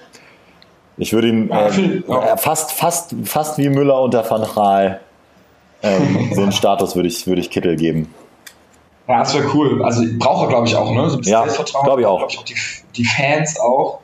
ich 0.98 1.14
würde 1.14 1.30
ihn 1.30 1.50
äh, 1.50 2.02
ja, 2.08 2.38
fast, 2.38 2.72
fast, 2.72 3.16
fast 3.26 3.58
wie 3.58 3.70
Müller 3.70 4.02
unter 4.02 4.30
Van 4.30 4.46
Gaal 4.54 5.00
ähm, 5.84 6.30
so 6.34 6.42
einen 6.42 6.52
Status 6.52 6.96
würde 6.96 7.10
ich, 7.10 7.28
würde 7.28 7.42
ich 7.42 7.50
Kittel 7.50 7.76
geben. 7.76 8.14
Ja, 9.08 9.20
das 9.20 9.36
wäre 9.36 9.46
cool. 9.54 9.84
Also 9.84 10.04
braucht 10.18 10.46
er, 10.46 10.50
glaube 10.50 10.68
ich, 10.68 10.76
auch, 10.76 10.92
ne? 10.92 11.10
So 11.10 11.18
ein 11.18 11.20
bisschen 11.20 11.34
ja, 11.34 11.42
Selbstvertrauen. 11.42 11.86
Glaube 11.86 12.02
ich 12.02 12.08
auch. 12.08 12.20
Glaub 12.20 12.32
ich 12.32 12.40
auch 12.40 12.46
die, 12.46 12.56
die 12.96 13.06
Fans 13.06 13.60
auch, 13.60 14.00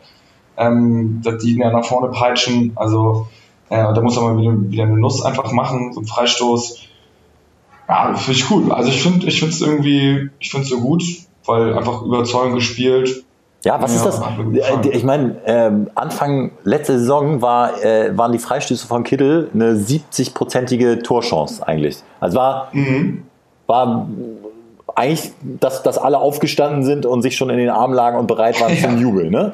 ähm, 0.58 1.21
die 1.41 1.53
ihn 1.53 1.62
ja 1.62 1.71
nach 1.71 1.86
vorne 1.86 2.10
peitschen. 2.10 2.73
Also 2.75 3.27
äh, 3.69 3.77
da 3.77 4.01
muss 4.01 4.17
er 4.17 4.23
mal 4.23 4.38
wieder, 4.38 4.53
wieder 4.69 4.84
eine 4.84 4.97
Nuss 4.97 5.23
einfach 5.23 5.51
machen, 5.53 5.93
so 5.93 6.01
ein 6.01 6.05
Freistoß. 6.05 6.88
Ja, 7.89 8.13
finde 8.13 8.39
ich 8.39 8.52
cool. 8.52 8.71
Also 8.71 8.89
ich 8.89 9.02
finde 9.02 9.25
ich 9.25 9.39
finde 9.39 9.54
es 9.54 9.62
irgendwie, 9.62 10.30
ich 10.39 10.52
finde 10.52 10.63
es 10.63 10.69
so 10.69 10.80
gut, 10.80 11.04
weil 11.45 11.73
einfach 11.73 12.04
überzeugend 12.04 12.56
gespielt. 12.56 13.23
Ja, 13.65 13.82
was 13.82 13.91
ja, 13.91 13.97
ist 13.97 14.06
das? 14.06 14.21
Äh, 14.21 14.89
ich 14.89 15.04
meine, 15.04 15.36
ähm, 15.45 15.89
Anfang 15.95 16.52
letzte 16.63 16.97
Saison 16.99 17.41
war, 17.41 17.84
äh, 17.84 18.15
waren 18.17 18.32
die 18.32 18.38
Freistöße 18.38 18.88
von 18.88 19.04
Kittel 19.04 19.49
eine 19.54 19.73
70-prozentige 19.73 21.04
Torchance 21.04 21.67
eigentlich. 21.67 21.97
Also 22.21 22.38
war, 22.38 22.69
mhm. 22.71 23.23
war 23.67 24.08
eigentlich, 24.95 25.32
dass, 25.41 25.84
dass 25.84 25.97
alle 25.97 26.19
aufgestanden 26.19 26.84
sind 26.84 27.06
und 27.06 27.21
sich 27.21 27.36
schon 27.36 27.49
in 27.49 27.58
den 27.58 27.69
Armen 27.69 27.93
lagen 27.93 28.17
und 28.17 28.28
bereit 28.28 28.60
waren 28.62 28.73
ja. 28.75 28.82
zum 28.82 28.97
Jubeln. 28.97 29.32
Ne? 29.32 29.54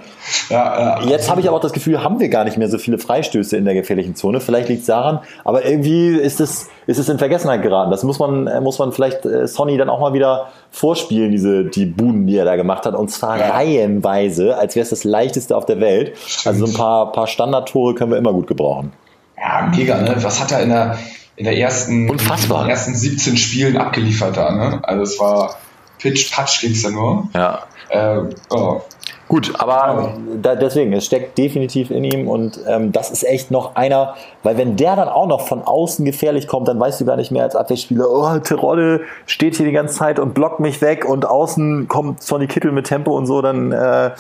Ja, 0.50 1.00
ja, 1.00 1.08
Jetzt 1.08 1.30
habe 1.30 1.42
ich 1.42 1.48
aber 1.48 1.58
auch 1.58 1.62
das 1.62 1.74
Gefühl, 1.74 2.04
haben 2.04 2.20
wir 2.20 2.30
gar 2.30 2.44
nicht 2.44 2.58
mehr 2.58 2.70
so 2.70 2.78
viele 2.78 2.98
Freistöße 2.98 3.58
in 3.58 3.66
der 3.66 3.74
gefährlichen 3.74 4.16
Zone. 4.16 4.40
Vielleicht 4.40 4.70
liegt 4.70 4.82
es 4.82 4.88
daran, 4.88 5.20
aber 5.44 5.66
irgendwie 5.66 6.16
ist 6.16 6.40
es, 6.40 6.70
ist 6.88 7.00
es 7.00 7.10
in 7.10 7.18
Vergessenheit 7.18 7.62
geraten. 7.62 7.92
Das 7.92 8.04
muss 8.04 8.20
man, 8.20 8.48
äh, 8.48 8.62
muss 8.62 8.80
man 8.80 8.92
vielleicht 8.92 9.26
äh, 9.26 9.48
Sonny 9.48 9.78
dann 9.78 9.90
auch 9.90 10.00
mal 10.00 10.14
wieder 10.14 10.48
vorspielen, 10.72 11.32
diese, 11.32 11.66
die 11.66 11.86
Buden, 11.86 12.28
die 12.28 12.38
er 12.38 12.46
da 12.46 12.56
gemacht 12.56 12.86
hat. 12.86 12.96
Und 12.96 13.10
zwar 13.10 13.40
reihenweise, 13.40 14.58
als 14.58 14.76
wäre 14.76 14.84
es 14.84 14.90
das 14.90 15.04
leichteste 15.04 15.56
auf 15.56 15.66
der 15.66 15.80
Welt. 15.80 16.14
Also 16.46 16.66
so 16.66 16.72
ein 16.72 16.78
paar, 16.78 17.12
paar 17.12 17.28
Standardtore 17.28 17.96
können 17.96 18.12
wir 18.12 18.18
immer 18.18 18.34
gut 18.34 18.48
gebrauchen. 18.48 18.92
Ja, 19.38 19.70
mega, 19.76 20.02
ne? 20.02 20.16
Was 20.22 20.42
hat 20.42 20.52
er 20.52 20.62
in 20.62 20.70
der, 20.70 20.98
in 21.36 21.46
der 21.46 21.58
ersten, 21.58 22.10
Unfassbar. 22.10 22.62
In 22.62 22.68
den 22.68 22.72
ersten 22.72 22.96
17 22.96 23.38
Spielen 23.38 23.78
abgeliefert 23.78 24.38
da. 24.38 24.52
Ne? 24.52 24.80
Also 24.84 25.04
es 25.04 25.20
war 25.20 25.58
Pitch 26.00 26.32
Patch 26.32 26.62
ging 26.62 26.72
es 26.72 26.84
ja 26.84 26.90
nur. 26.92 27.28
Ja. 27.34 27.64
Äh, 27.90 28.22
oh. 28.50 28.82
Gut, 29.28 29.54
aber 29.58 30.14
da, 30.40 30.54
deswegen, 30.56 30.94
es 30.94 31.08
steckt 31.08 31.36
definitiv 31.40 31.90
in 31.90 32.04
ihm 32.04 32.28
und 32.28 32.60
ähm, 32.68 32.92
das 32.92 33.10
ist 33.10 33.24
echt 33.24 33.50
noch 33.50 33.76
einer, 33.76 34.14
weil 34.44 34.56
wenn 34.58 34.76
der 34.76 34.96
dann 34.96 35.08
auch 35.08 35.26
noch 35.26 35.48
von 35.48 35.64
außen 35.64 36.06
gefährlich 36.06 36.48
kommt, 36.48 36.68
dann 36.68 36.80
weißt 36.80 37.02
du 37.02 37.06
gar 37.06 37.16
nicht 37.16 37.32
mehr 37.32 37.42
als 37.42 37.56
Abwehrspieler, 37.56 38.08
oh, 38.08 38.38
Terodde 38.38 39.02
steht 39.26 39.56
hier 39.56 39.66
die 39.66 39.72
ganze 39.72 39.96
Zeit 39.96 40.20
und 40.20 40.36
blockt 40.36 40.60
mich 40.60 40.80
weg 40.82 41.06
und 41.06 41.26
außen 41.26 41.88
kommt 41.88 42.22
Sonny 42.22 42.46
Kittel 42.46 42.72
mit 42.72 42.86
Tempo 42.86 43.18
und 43.18 43.26
so, 43.26 43.42
dann, 43.42 43.72
äh, 43.72 44.12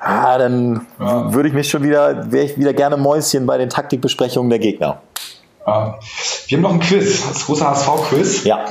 ah, 0.00 0.38
dann 0.38 0.86
ja. 1.00 1.32
würde 1.32 1.48
ich 1.48 1.54
mich 1.54 1.70
schon 1.70 1.82
wieder, 1.82 2.30
wäre 2.30 2.44
ich 2.44 2.58
wieder 2.58 2.74
gerne 2.74 2.98
Mäuschen 2.98 3.46
bei 3.46 3.56
den 3.56 3.70
Taktikbesprechungen 3.70 4.50
der 4.50 4.58
Gegner. 4.58 5.00
Ja. 5.66 5.98
Wir 6.46 6.58
haben 6.58 6.62
noch 6.62 6.72
ein 6.72 6.80
Quiz, 6.80 7.28
das 7.28 7.46
große 7.46 7.66
HSV-Quiz. 7.66 8.44
Ja. 8.44 8.66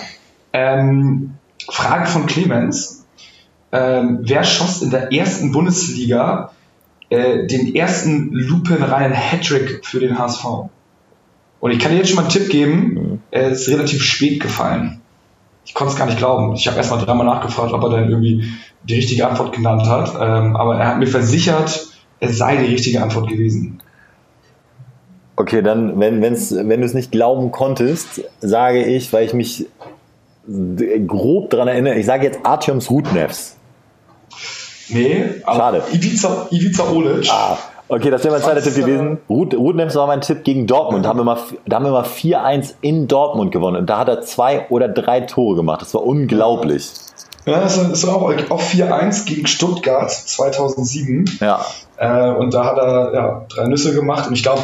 Ähm, 0.53 1.35
Frage 1.69 2.07
von 2.07 2.25
Clemens 2.25 3.01
ähm, 3.71 4.19
wer 4.21 4.43
schoss 4.43 4.81
in 4.81 4.89
der 4.89 5.13
ersten 5.13 5.51
Bundesliga 5.51 6.51
äh, 7.09 7.47
den 7.47 7.73
ersten 7.73 8.31
lupenreinen 8.31 9.13
Hattrick 9.13 9.85
für 9.85 9.99
den 9.99 10.17
HSV? 10.17 10.45
Und 11.59 11.71
ich 11.71 11.79
kann 11.79 11.91
dir 11.91 11.99
jetzt 11.99 12.09
schon 12.09 12.17
mal 12.17 12.23
einen 12.23 12.31
Tipp 12.31 12.49
geben, 12.49 12.93
mhm. 12.93 13.19
er 13.31 13.49
ist 13.49 13.69
relativ 13.69 14.03
spät 14.03 14.39
gefallen. 14.41 15.01
Ich 15.63 15.73
konnte 15.73 15.93
es 15.93 15.99
gar 15.99 16.07
nicht 16.07 16.17
glauben. 16.17 16.55
Ich 16.55 16.67
habe 16.67 16.77
erst 16.77 16.89
mal 16.89 16.97
dreimal 16.97 17.25
nachgefragt, 17.25 17.71
ob 17.71 17.83
er 17.83 17.89
dann 17.89 18.09
irgendwie 18.09 18.51
die 18.83 18.95
richtige 18.95 19.27
Antwort 19.27 19.55
genannt 19.55 19.87
hat. 19.87 20.15
Ähm, 20.19 20.55
aber 20.55 20.77
er 20.77 20.87
hat 20.87 20.97
mir 20.97 21.07
versichert, 21.07 21.87
es 22.19 22.37
sei 22.37 22.57
die 22.57 22.73
richtige 22.73 23.01
Antwort 23.01 23.29
gewesen. 23.29 23.81
Okay, 25.41 25.63
dann, 25.63 25.99
wenn, 25.99 26.21
wenn's, 26.21 26.53
wenn 26.53 26.81
du 26.81 26.85
es 26.85 26.93
nicht 26.93 27.11
glauben 27.11 27.51
konntest, 27.51 28.21
sage 28.41 28.83
ich, 28.83 29.11
weil 29.11 29.25
ich 29.25 29.33
mich 29.33 29.65
grob 31.07 31.49
daran 31.49 31.67
erinnere, 31.67 31.95
ich 31.95 32.05
sage 32.05 32.27
jetzt 32.27 32.41
Artyoms 32.43 32.91
Rudnevs. 32.91 33.57
Nee, 34.89 35.41
Schade. 35.43 35.81
Ivica, 35.91 36.45
Ivica 36.51 36.83
Olic. 36.91 37.27
Ah, 37.31 37.57
okay, 37.87 38.11
das 38.11 38.23
wäre 38.23 38.35
mein 38.35 38.43
zweiter 38.43 38.61
Tipp 38.61 38.75
gewesen. 38.75 39.17
Ruth, 39.27 39.55
Ruth 39.55 39.75
Nems 39.75 39.95
war 39.95 40.05
mein 40.05 40.21
Tipp 40.21 40.43
gegen 40.43 40.67
Dortmund. 40.67 41.05
Da 41.05 41.09
haben 41.09 41.17
wir 41.17 41.23
mal, 41.23 41.39
da 41.65 41.77
haben 41.77 41.85
wir 41.85 41.91
mal 41.91 42.05
4-1 42.05 42.75
in 42.81 43.07
Dortmund 43.07 43.51
gewonnen. 43.51 43.77
Und 43.77 43.89
da 43.89 43.97
hat 43.97 44.09
er 44.09 44.21
zwei 44.21 44.67
oder 44.69 44.89
drei 44.89 45.21
Tore 45.21 45.55
gemacht. 45.55 45.81
Das 45.81 45.95
war 45.95 46.05
unglaublich. 46.05 46.91
Ja, 47.47 47.61
das 47.61 47.77
ist 47.77 48.05
auch, 48.05 48.21
auch 48.21 48.61
4-1 48.61 49.25
gegen 49.25 49.47
Stuttgart 49.47 50.11
2007. 50.11 51.39
Ja. 51.39 51.65
Äh, 51.97 52.29
und 52.29 52.53
da 52.53 52.65
hat 52.65 52.77
er 52.77 53.13
ja, 53.15 53.45
drei 53.49 53.65
Nüsse 53.65 53.95
gemacht. 53.95 54.27
Und 54.27 54.33
ich 54.33 54.43
glaube, 54.43 54.61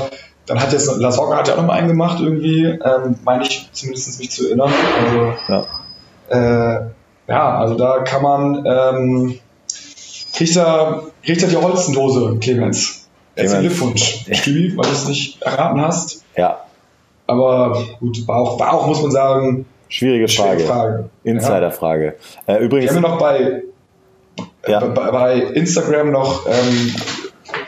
dann 0.48 0.60
hat 0.60 0.72
jetzt 0.72 0.90
Lasogga 0.98 1.38
hat 1.38 1.48
ja 1.48 1.54
auch 1.54 1.58
noch 1.58 1.68
mal 1.68 1.74
einen 1.74 1.90
gemacht 1.90 2.20
irgendwie, 2.20 2.66
ähm, 2.66 3.16
meine 3.24 3.44
ich 3.44 3.70
zumindest 3.74 4.20
mich 4.20 4.32
zu 4.32 4.48
erinnern. 4.48 4.72
Also, 5.06 5.34
ja. 5.50 5.66
Äh, 6.30 6.90
ja, 7.28 7.60
also 7.60 7.76
da 7.76 8.00
kann 8.00 8.22
man 8.24 8.66
ähm, 8.66 9.40
kriegt 10.34 10.56
er, 10.56 11.04
kriegt 11.24 11.44
er 11.44 11.50
die 11.50 11.58
Holzendose, 11.58 12.38
Clemens. 12.40 13.08
Herzlichen 13.36 13.68
Glückwunsch, 13.68 14.26
Stübi, 14.32 14.76
weil 14.76 14.86
du 14.86 14.92
es 14.92 15.08
nicht 15.08 15.42
erraten 15.44 15.82
hast. 15.82 16.24
Ja. 16.36 16.62
Aber 17.28 17.78
gut, 18.00 18.28
war 18.28 18.38
auch, 18.38 18.60
war 18.60 18.74
auch 18.74 18.88
muss 18.88 19.02
man 19.02 19.12
sagen, 19.12 19.66
schwierige 19.90 20.28
Frage. 20.28 20.64
Frage. 20.64 21.10
Insiderfrage. 21.24 22.16
Ja. 22.48 22.56
Äh, 22.56 22.64
übrigens. 22.64 22.92
Wir 22.92 22.96
haben 22.96 23.12
noch 23.12 23.20
bei, 23.20 23.64
ja. 24.66 24.80
bei, 24.80 25.12
bei, 25.12 25.36
Instagram 25.36 26.12
noch 26.12 26.48
ähm, 26.48 26.96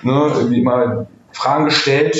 ne, 0.01 0.31
irgendwie 0.37 0.61
mal 0.61 1.07
Fragen 1.33 1.65
gestellt, 1.65 2.17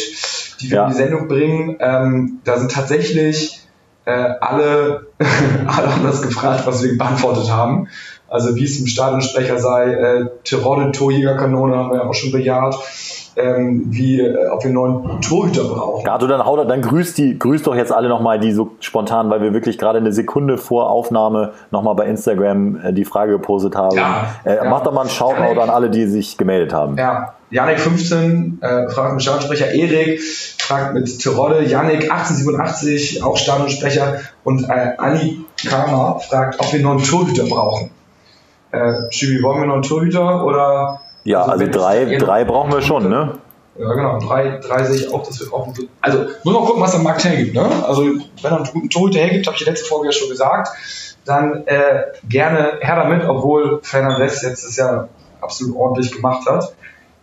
die 0.61 0.69
wir 0.69 0.77
ja. 0.77 0.83
in 0.85 0.91
die 0.91 0.97
Sendung 0.97 1.27
bringen. 1.27 1.77
Ähm, 1.79 2.39
da 2.43 2.57
sind 2.57 2.71
tatsächlich 2.71 3.61
äh, 4.05 4.11
alle, 4.11 5.07
alle 5.67 6.03
das 6.03 6.21
gefragt, 6.21 6.65
was 6.65 6.83
wir 6.83 6.97
beantwortet 6.97 7.51
haben. 7.51 7.87
Also 8.29 8.55
wie 8.55 8.63
es 8.63 8.79
im 8.79 8.87
Stadionsprecher 8.87 9.59
sei, 9.59 9.93
äh, 9.93 10.25
Tirol 10.43 10.91
Torjägerkanone 10.91 11.75
haben 11.75 11.91
wir 11.91 11.97
ja 11.97 12.03
auch 12.05 12.13
schon 12.13 12.31
bejaht. 12.31 12.75
Ähm, 13.35 13.85
wie, 13.87 14.19
äh, 14.19 14.49
ob 14.49 14.63
wir 14.63 14.65
einen 14.65 14.73
neuen 14.73 15.21
Torhüter 15.21 15.63
brauchen. 15.63 16.03
Gato, 16.03 16.27
dann 16.27 16.43
haut 16.43 16.69
dann 16.69 16.81
grüßt 16.81 17.17
die, 17.17 17.39
grüßt 17.39 17.67
doch 17.67 17.75
jetzt 17.75 17.91
alle 17.91 18.09
nochmal, 18.09 18.37
die 18.37 18.51
so 18.51 18.71
spontan, 18.81 19.29
weil 19.29 19.41
wir 19.41 19.53
wirklich 19.53 19.77
gerade 19.77 19.99
eine 19.99 20.11
Sekunde 20.11 20.57
vor 20.57 20.89
Aufnahme 20.89 21.53
nochmal 21.71 21.95
bei 21.95 22.07
Instagram 22.07 22.81
äh, 22.83 22.91
die 22.91 23.05
Frage 23.05 23.33
gepostet 23.33 23.75
haben. 23.75 23.95
Ja, 23.95 24.35
äh, 24.43 24.57
ja. 24.57 24.65
Macht 24.65 24.87
doch 24.87 24.91
mal 24.91 25.01
einen 25.01 25.09
Shoutout 25.09 25.61
an 25.61 25.69
alle, 25.69 25.89
die 25.89 26.05
sich 26.07 26.37
gemeldet 26.37 26.73
haben. 26.73 26.97
Ja, 26.97 27.35
Janik 27.51 27.79
15 27.79 28.59
äh, 28.61 28.89
fragt 28.89 29.13
mit 29.13 29.21
Stadionsprecher 29.21 29.71
Erik, 29.71 30.21
fragt 30.21 30.93
mit 30.93 31.19
Tirole, 31.19 31.63
Janik 31.63 32.11
1887, 32.11 33.23
auch 33.23 33.37
Stadionsprecher 33.37 34.19
und 34.43 34.67
äh, 34.69 34.95
Anni 34.97 35.45
Kama 35.67 36.19
fragt, 36.19 36.59
ob 36.59 36.73
wir 36.73 36.79
einen 36.79 36.83
neuen 36.83 37.03
Torhüter 37.03 37.45
brauchen. 37.45 37.91
Äh, 38.71 38.93
Schibi, 39.11 39.41
wollen 39.41 39.61
wir 39.61 39.67
noch 39.67 39.75
einen 39.75 39.83
Torhüter 39.83 40.45
oder? 40.45 41.01
Ja, 41.23 41.41
also, 41.41 41.65
also 41.65 41.67
drei, 41.67 42.17
drei 42.17 42.43
brauchen 42.45 42.71
wir 42.71 42.81
schon, 42.81 43.09
ne? 43.09 43.33
Ja, 43.77 43.93
genau. 43.93 44.19
Drei, 44.19 44.59
drei 44.59 44.83
sehe 44.83 45.07
ich 45.07 45.13
auch, 45.13 45.25
dass 45.25 45.39
wir 45.39 45.53
auch. 45.53 45.73
Also, 46.01 46.25
muss 46.43 46.53
man 46.53 46.65
gucken, 46.65 46.81
was 46.81 46.91
der 46.91 46.99
Markt 46.99 47.23
hergibt, 47.23 47.55
ne? 47.55 47.69
Also, 47.87 48.03
wenn 48.03 48.51
er 48.51 48.57
einen 48.57 48.65
guten 48.65 48.89
Torhüter 48.89 49.19
hergibt, 49.19 49.47
habe 49.47 49.55
ich 49.55 49.63
die 49.63 49.69
letzte 49.69 49.87
Folge 49.87 50.07
ja 50.07 50.11
schon 50.11 50.29
gesagt, 50.29 50.69
dann 51.25 51.65
äh, 51.65 52.03
gerne 52.27 52.73
her 52.81 52.95
damit, 52.95 53.27
obwohl 53.27 53.79
Fernandes 53.83 54.41
jetzt 54.41 54.65
das 54.65 54.75
ja 54.75 55.07
absolut 55.39 55.75
ordentlich 55.75 56.11
gemacht 56.11 56.47
hat. 56.47 56.73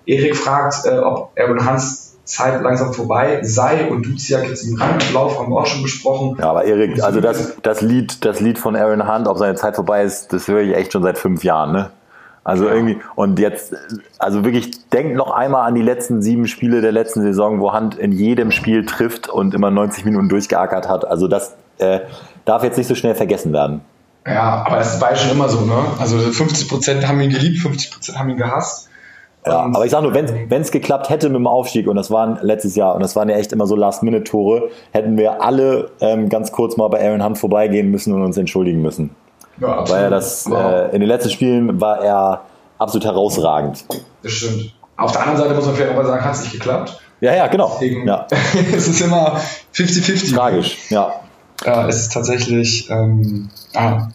Erik 0.07 0.37
fragt, 0.37 0.87
äh, 0.87 0.99
ob 0.99 1.33
Erwin 1.35 1.65
Hans 1.65 2.06
Zeit 2.27 2.61
langsam 2.61 2.93
vorbei 2.93 3.39
sei 3.43 3.89
und 3.89 4.05
Duziak 4.05 4.49
jetzt 4.49 4.65
im 4.65 4.77
Randlauf 4.77 5.39
haben 5.39 5.51
wir 5.51 5.61
auch 5.61 5.67
schon 5.67 5.83
besprochen. 5.83 6.37
Ja, 6.39 6.51
aber 6.51 6.65
Erik, 6.65 7.03
also 7.03 7.21
das, 7.21 7.57
das 7.63 7.81
Lied, 7.81 8.25
das 8.25 8.41
Lied 8.41 8.59
von 8.59 8.77
Aaron 8.77 9.09
Hunt, 9.09 9.29
ob 9.29 9.39
seine 9.39 9.55
Zeit 9.55 9.77
vorbei 9.77 10.03
ist, 10.03 10.33
das 10.33 10.49
höre 10.49 10.61
ich 10.61 10.75
echt 10.75 10.93
schon 10.93 11.03
seit 11.03 11.19
fünf 11.19 11.45
Jahren, 11.45 11.73
ne? 11.73 11.91
Also 12.43 12.67
ja. 12.67 12.75
irgendwie, 12.75 12.99
und 13.17 13.39
jetzt, 13.41 13.75
also 14.19 14.45
wirklich, 14.45 14.89
denkt 14.91 15.17
noch 15.17 15.33
einmal 15.33 15.67
an 15.67 15.75
die 15.75 15.83
letzten 15.83 16.23
sieben 16.23 16.47
Spiele 16.47 16.81
der 16.81 16.93
letzten 16.93 17.23
Saison, 17.23 17.61
wo 17.61 17.73
Hunt 17.73 17.97
in 17.97 18.13
jedem 18.13 18.53
Spiel 18.53 18.87
trifft 18.87 19.29
und 19.29 19.55
immer 19.55 19.71
90 19.71 20.05
Minuten 20.05 20.29
durchgeackert 20.29 20.89
hat. 20.89 21.05
Also 21.05 21.27
das 21.27 21.55
äh, 21.79 22.01
darf 22.45 22.63
jetzt 22.63 22.77
nicht 22.77 22.87
so 22.87 22.95
schnell 22.95 23.15
vergessen 23.15 23.53
werden. 23.53 23.81
Ja, 24.27 24.65
aber 24.67 24.77
das 24.77 25.01
war 25.01 25.11
ja 25.11 25.17
schon 25.17 25.31
immer 25.31 25.49
so, 25.49 25.61
ne? 25.61 25.75
Also 25.99 26.19
50 26.19 26.69
Prozent 26.69 27.07
haben 27.07 27.21
ihn 27.21 27.31
geliebt, 27.31 27.59
50 27.59 27.93
Prozent 27.93 28.19
haben 28.19 28.29
ihn 28.29 28.37
gehasst. 28.37 28.89
Ja, 29.47 29.61
aber 29.61 29.85
ich 29.85 29.93
sag 29.93 30.03
nur, 30.03 30.13
wenn 30.13 30.61
es 30.61 30.71
geklappt 30.73 31.09
hätte 31.09 31.29
mit 31.29 31.37
dem 31.37 31.47
Aufstieg, 31.47 31.87
und 31.87 31.97
das 31.97 32.11
waren 32.11 32.39
letztes 32.43 32.75
Jahr, 32.75 32.95
und 32.95 33.01
das 33.01 33.15
waren 33.15 33.29
ja 33.29 33.37
echt 33.37 33.53
immer 33.53 33.67
so 33.67 33.77
Last-Minute-Tore, 33.77 34.71
hätten 34.91 35.17
wir 35.17 35.41
alle 35.43 35.91
ähm, 36.01 36.29
ganz 36.29 36.51
kurz 36.51 36.77
mal 36.77 36.89
bei 36.89 37.07
Aaron 37.07 37.25
Hunt 37.25 37.39
vorbeigehen 37.39 37.91
müssen 37.91 38.13
und 38.13 38.23
uns 38.23 38.37
entschuldigen 38.37 38.83
müssen. 38.83 39.15
Ja. 39.61 39.89
Weil 39.89 40.05
er 40.05 40.11
das, 40.11 40.47
äh, 40.47 40.87
in 40.93 41.01
den 41.01 41.09
letzten 41.09 41.31
Spielen 41.31 41.81
war 41.81 42.03
er 42.03 42.43
absolut 42.79 43.07
herausragend. 43.07 43.85
Das 44.23 44.33
stimmt. 44.33 44.75
Auf 44.97 45.13
der 45.13 45.23
anderen 45.23 45.39
Seite 45.39 45.55
muss 45.55 45.67
man 45.67 45.75
vielleicht 45.75 45.97
auch 45.97 46.05
sagen, 46.05 46.25
hat 46.25 46.35
es 46.35 46.41
nicht 46.41 46.53
geklappt. 46.53 47.01
Ja, 47.21 47.35
ja, 47.35 47.47
genau. 47.47 47.71
Deswegen, 47.75 48.07
ja. 48.07 48.27
es 48.77 48.89
ist 48.89 49.01
immer 49.01 49.41
50-50. 49.75 50.35
Tragisch, 50.35 50.79
ja. 50.91 51.13
Ja, 51.65 51.89
es 51.89 52.01
ist 52.01 52.13
tatsächlich, 52.13 52.91
ähm, 52.91 53.49
ah, 53.75 54.09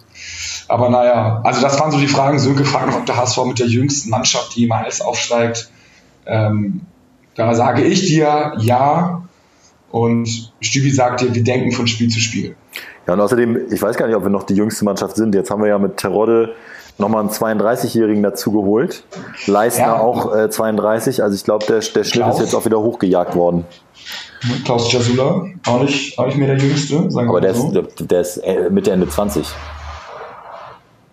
aber 0.71 0.89
naja, 0.89 1.41
also 1.43 1.61
das 1.61 1.77
waren 1.81 1.91
so 1.91 1.99
die 1.99 2.07
Fragen. 2.07 2.39
Sönke 2.39 2.63
fragt 2.63 2.87
noch, 2.87 2.99
ob 2.99 3.05
der 3.05 3.17
HSV 3.17 3.43
mit 3.43 3.59
der 3.59 3.67
jüngsten 3.67 4.09
Mannschaft, 4.09 4.55
die 4.55 4.61
jemals 4.61 5.01
aufsteigt. 5.01 5.69
Ähm, 6.25 6.81
da 7.35 7.53
sage 7.53 7.83
ich 7.83 8.07
dir 8.07 8.53
ja. 8.59 9.23
Und 9.91 10.53
Stübi 10.61 10.89
sagt 10.89 11.19
dir, 11.19 11.35
wir 11.35 11.43
denken 11.43 11.73
von 11.73 11.87
Spiel 11.87 12.07
zu 12.07 12.21
Spiel. 12.21 12.55
Ja, 13.05 13.15
und 13.15 13.19
außerdem, 13.19 13.59
ich 13.69 13.81
weiß 13.81 13.97
gar 13.97 14.07
nicht, 14.07 14.15
ob 14.15 14.23
wir 14.23 14.29
noch 14.29 14.43
die 14.43 14.53
jüngste 14.53 14.85
Mannschaft 14.85 15.17
sind. 15.17 15.35
Jetzt 15.35 15.51
haben 15.51 15.61
wir 15.61 15.67
ja 15.67 15.77
mit 15.77 15.97
Terodde 15.97 16.55
nochmal 16.97 17.19
einen 17.19 17.31
32-Jährigen 17.31 18.23
dazugeholt. 18.23 19.03
Leistner 19.47 19.87
ja. 19.87 19.99
auch 19.99 20.33
äh, 20.33 20.49
32. 20.49 21.21
Also 21.21 21.35
ich 21.35 21.43
glaube, 21.43 21.65
der, 21.65 21.79
der 21.79 22.03
Schnitt 22.05 22.27
ist 22.27 22.39
jetzt 22.39 22.55
auch 22.55 22.63
wieder 22.63 22.79
hochgejagt 22.79 23.35
worden. 23.35 23.65
Klaus 24.63 24.89
Jasula, 24.93 25.47
auch 25.67 25.81
nicht, 25.81 26.17
auch 26.17 26.27
nicht 26.27 26.37
mehr 26.37 26.55
der 26.55 26.65
Jüngste. 26.65 27.09
Aber 27.13 27.41
der, 27.41 27.55
so. 27.55 27.71
ist, 27.71 28.09
der 28.09 28.21
ist 28.21 28.37
äh, 28.37 28.69
Mitte, 28.69 28.91
Ende 28.91 29.09
20. 29.09 29.45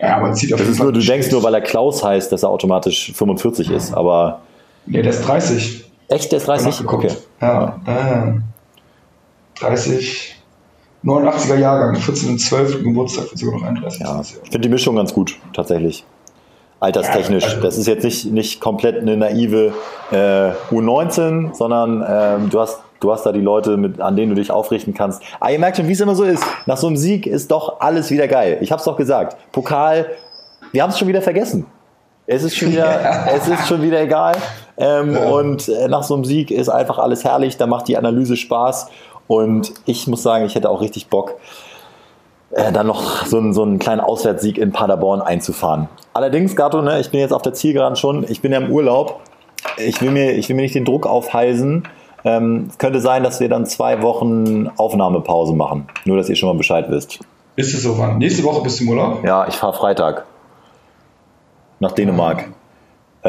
Ja, 0.00 0.16
aber 0.16 0.32
zieht 0.32 0.52
auf 0.52 0.61
das 0.61 0.68
ist 0.68 0.78
nur, 0.78 0.92
Du 0.92 1.00
denkst 1.00 1.30
nur, 1.30 1.42
weil 1.42 1.54
er 1.54 1.61
Klaus 1.61 2.04
heißt, 2.04 2.30
dass 2.30 2.42
er 2.42 2.50
automatisch 2.50 3.12
45 3.14 3.70
ist, 3.70 3.92
aber. 3.92 4.40
Nee, 4.87 5.02
der 5.02 5.11
ist 5.11 5.26
30. 5.26 5.84
Echt, 6.08 6.32
der 6.32 6.38
ist 6.38 6.46
30? 6.46 6.87
Okay. 6.87 7.11
Ja, 7.40 7.80
ja. 7.87 8.34
30. 9.56 10.34
89er 11.04 11.56
Jahrgang, 11.56 11.96
14. 11.96 12.30
und 12.30 12.38
12. 12.38 12.82
Geburtstag, 12.82 13.30
wird 13.30 13.38
sogar 13.38 13.61
noch 13.61 13.66
31. 13.66 14.00
Ja, 14.00 14.20
ich 14.20 14.50
finde 14.50 14.61
die 14.61 14.68
Mischung 14.68 14.96
ganz 14.96 15.12
gut, 15.14 15.38
tatsächlich. 15.52 16.04
Alterstechnisch. 16.80 17.44
Ja, 17.44 17.50
also 17.50 17.62
das 17.62 17.78
ist 17.78 17.87
jetzt 17.87 18.04
nicht, 18.04 18.26
nicht 18.32 18.61
komplett 18.61 19.00
eine 19.00 19.16
naive 19.16 19.72
äh, 20.11 20.50
U19, 20.72 21.54
sondern 21.54 22.04
ähm, 22.08 22.50
du 22.50 22.61
hast 22.61 22.80
Du 23.00 23.12
hast 23.12 23.24
da 23.24 23.32
die 23.32 23.40
Leute, 23.40 23.76
mit, 23.76 24.00
an 24.00 24.16
denen 24.16 24.30
du 24.30 24.34
dich 24.34 24.50
aufrichten 24.50 24.94
kannst. 24.94 25.22
Aber 25.38 25.50
ihr 25.52 25.58
merkt 25.58 25.76
schon, 25.76 25.87
wie 25.88 25.92
es 25.92 26.00
immer 26.00 26.14
so 26.14 26.24
ist. 26.24 26.42
Nach 26.66 26.76
so 26.76 26.88
einem 26.88 26.96
Sieg 26.96 27.26
ist 27.26 27.50
doch 27.50 27.80
alles 27.80 28.11
wieder 28.11 28.26
geil. 28.28 28.58
Ich 28.61 28.72
habe 28.72 28.80
es 28.80 28.84
doch 28.84 28.96
gesagt. 28.96 29.37
Pokal, 29.52 30.06
wir 30.72 30.82
haben 30.82 30.90
es 30.90 30.98
schon 30.98 31.08
wieder 31.08 31.22
vergessen. 31.22 31.66
Es 32.26 32.42
ist 32.42 32.56
schon 32.56 32.72
wieder, 32.72 33.26
es 33.34 33.48
ist 33.48 33.68
schon 33.68 33.82
wieder 33.82 34.00
egal. 34.00 34.37
Ähm, 34.76 35.14
ja. 35.14 35.28
Und 35.28 35.68
äh, 35.68 35.88
nach 35.88 36.02
so 36.02 36.14
einem 36.14 36.24
Sieg 36.24 36.50
ist 36.50 36.68
einfach 36.68 36.98
alles 36.98 37.24
herrlich. 37.24 37.56
Da 37.56 37.66
macht 37.66 37.88
die 37.88 37.96
Analyse 37.96 38.37
Spaß. 38.37 38.88
Und 39.28 39.72
ich 39.84 40.06
muss 40.06 40.22
sagen, 40.22 40.44
ich 40.44 40.54
hätte 40.54 40.68
auch 40.68 40.80
richtig 40.80 41.08
Bock. 41.08 41.37
äh, 42.50 42.72
dann 42.72 42.87
noch 42.87 43.26
so, 43.26 43.38
einen, 43.38 43.52
so 43.52 43.62
einen 43.62 43.78
kleinen 43.78 44.00
Auswärtssieg 44.00 44.58
in 44.58 44.72
Paderborn 44.72 45.20
einzufahren. 45.20 45.88
Allerdings, 46.14 46.56
Gato, 46.56 46.82
ne, 46.82 46.98
ich 47.00 47.11
bin 47.11 47.20
jetzt 47.20 47.32
auf 47.32 47.42
der 47.42 47.54
Zielgeraden 47.54 47.96
schon, 47.96 48.24
ich 48.28 48.40
bin 48.40 48.52
ja 48.52 48.58
im 48.58 48.70
Urlaub. 48.70 49.20
Ich 49.76 50.00
will 50.00 50.11
mir, 50.11 50.32
ich 50.32 50.48
will 50.48 50.56
mir 50.56 50.62
nicht 50.62 50.74
den 50.74 50.84
Druck 50.84 51.06
aufhalsen. 51.06 51.84
Ähm, 52.28 52.66
es 52.68 52.76
könnte 52.76 53.00
sein, 53.00 53.22
dass 53.22 53.40
wir 53.40 53.48
dann 53.48 53.64
zwei 53.64 54.02
Wochen 54.02 54.68
Aufnahmepause 54.76 55.54
machen. 55.54 55.88
Nur, 56.04 56.18
dass 56.18 56.28
ihr 56.28 56.36
schon 56.36 56.50
mal 56.50 56.56
Bescheid 56.56 56.86
wisst. 56.90 57.20
Ist 57.56 57.74
es 57.74 57.82
so, 57.82 57.98
wann? 57.98 58.18
Nächste 58.18 58.44
Woche 58.44 58.62
bist 58.62 58.78
du 58.80 58.84
im 58.84 58.90
Urlaub? 58.90 59.24
Ja, 59.24 59.48
ich 59.48 59.54
fahre 59.54 59.72
Freitag 59.72 60.26
nach 61.80 61.92
Dänemark. 61.92 62.48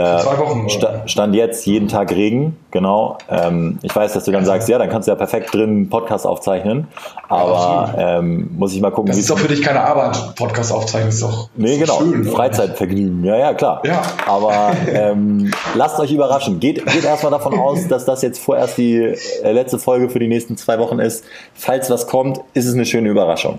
Für 0.05 0.23
zwei 0.23 0.37
Wochen? 0.39 0.69
Sta- 0.69 1.07
Stand 1.07 1.35
jetzt 1.35 1.65
jeden 1.65 1.87
Tag 1.87 2.11
Regen, 2.11 2.57
genau. 2.71 3.17
Ähm, 3.29 3.79
ich 3.81 3.95
weiß, 3.95 4.13
dass 4.13 4.25
du 4.25 4.31
dann 4.31 4.45
sagst, 4.45 4.69
ja, 4.69 4.77
dann 4.77 4.89
kannst 4.89 5.07
du 5.07 5.11
ja 5.11 5.15
perfekt 5.15 5.53
drin 5.53 5.69
einen 5.69 5.89
Podcast 5.89 6.25
aufzeichnen. 6.25 6.87
Aber 7.27 7.83
absolut. 7.83 7.95
ähm, 7.99 8.49
muss 8.57 8.73
ich 8.73 8.81
mal 8.81 8.91
gucken, 8.91 9.07
Das 9.11 9.17
ist 9.17 9.29
doch 9.29 9.37
für 9.39 9.47
dich 9.47 9.61
keine 9.61 9.81
Arbeit, 9.83 10.35
Podcast 10.35 10.71
aufzeichnen, 10.73 11.09
ist 11.09 11.21
doch, 11.23 11.49
Nee, 11.55 11.73
ist 11.75 11.79
genau. 11.81 11.99
schön. 11.99 12.23
Freizeitvergnügen. 12.25 13.23
Ja, 13.23 13.35
ja, 13.37 13.53
klar. 13.53 13.81
Ja. 13.85 14.01
Aber 14.27 14.71
ähm, 14.93 15.51
lasst 15.75 15.99
euch 15.99 16.11
überraschen. 16.11 16.59
Geht, 16.59 16.85
geht 16.85 17.03
erstmal 17.05 17.31
davon 17.31 17.57
aus, 17.59 17.87
dass 17.87 18.05
das 18.05 18.21
jetzt 18.21 18.39
vorerst 18.39 18.77
die 18.77 18.95
äh, 18.97 19.51
letzte 19.51 19.79
Folge 19.79 20.09
für 20.09 20.19
die 20.19 20.27
nächsten 20.27 20.57
zwei 20.57 20.79
Wochen 20.79 20.99
ist. 20.99 21.23
Falls 21.53 21.89
was 21.89 22.07
kommt, 22.07 22.39
ist 22.53 22.65
es 22.65 22.73
eine 22.73 22.85
schöne 22.85 23.09
Überraschung. 23.09 23.57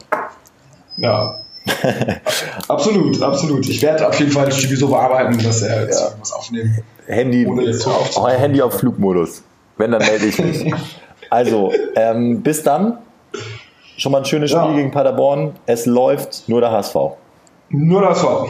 Ja. 0.97 1.35
absolut, 2.69 3.21
absolut. 3.23 3.69
Ich 3.69 3.83
werde 3.83 4.09
auf 4.09 4.19
jeden 4.19 4.33
Fall 4.33 4.51
Stevie 4.53 4.77
so 4.77 4.89
bearbeiten, 4.89 5.39
dass 5.43 5.63
er 5.63 5.83
jetzt 5.83 6.03
irgendwas 6.03 6.33
aufnehmen. 6.33 6.79
Handy, 7.07 7.47
euer 7.47 8.31
Handy 8.39 8.63
auf 8.63 8.75
Flugmodus. 8.79 9.43
Wenn, 9.77 9.93
dann 9.93 10.03
melde 10.03 10.27
ich 10.27 10.39
mich. 10.39 10.73
Also, 11.33 11.73
ähm, 11.95 12.43
bis 12.43 12.65
dann. 12.65 12.99
Schon 13.97 14.11
mal 14.11 14.19
ein 14.19 14.25
schönes 14.25 14.51
Spiel 14.51 14.63
Ja. 14.63 14.75
gegen 14.75 14.91
Paderborn. 14.91 15.53
Es 15.65 15.87
läuft 15.87 16.49
nur 16.49 16.61
der 16.61 16.73
HSV. 16.73 16.97
Nur 17.69 18.03
das 18.03 18.25
war. 18.25 18.49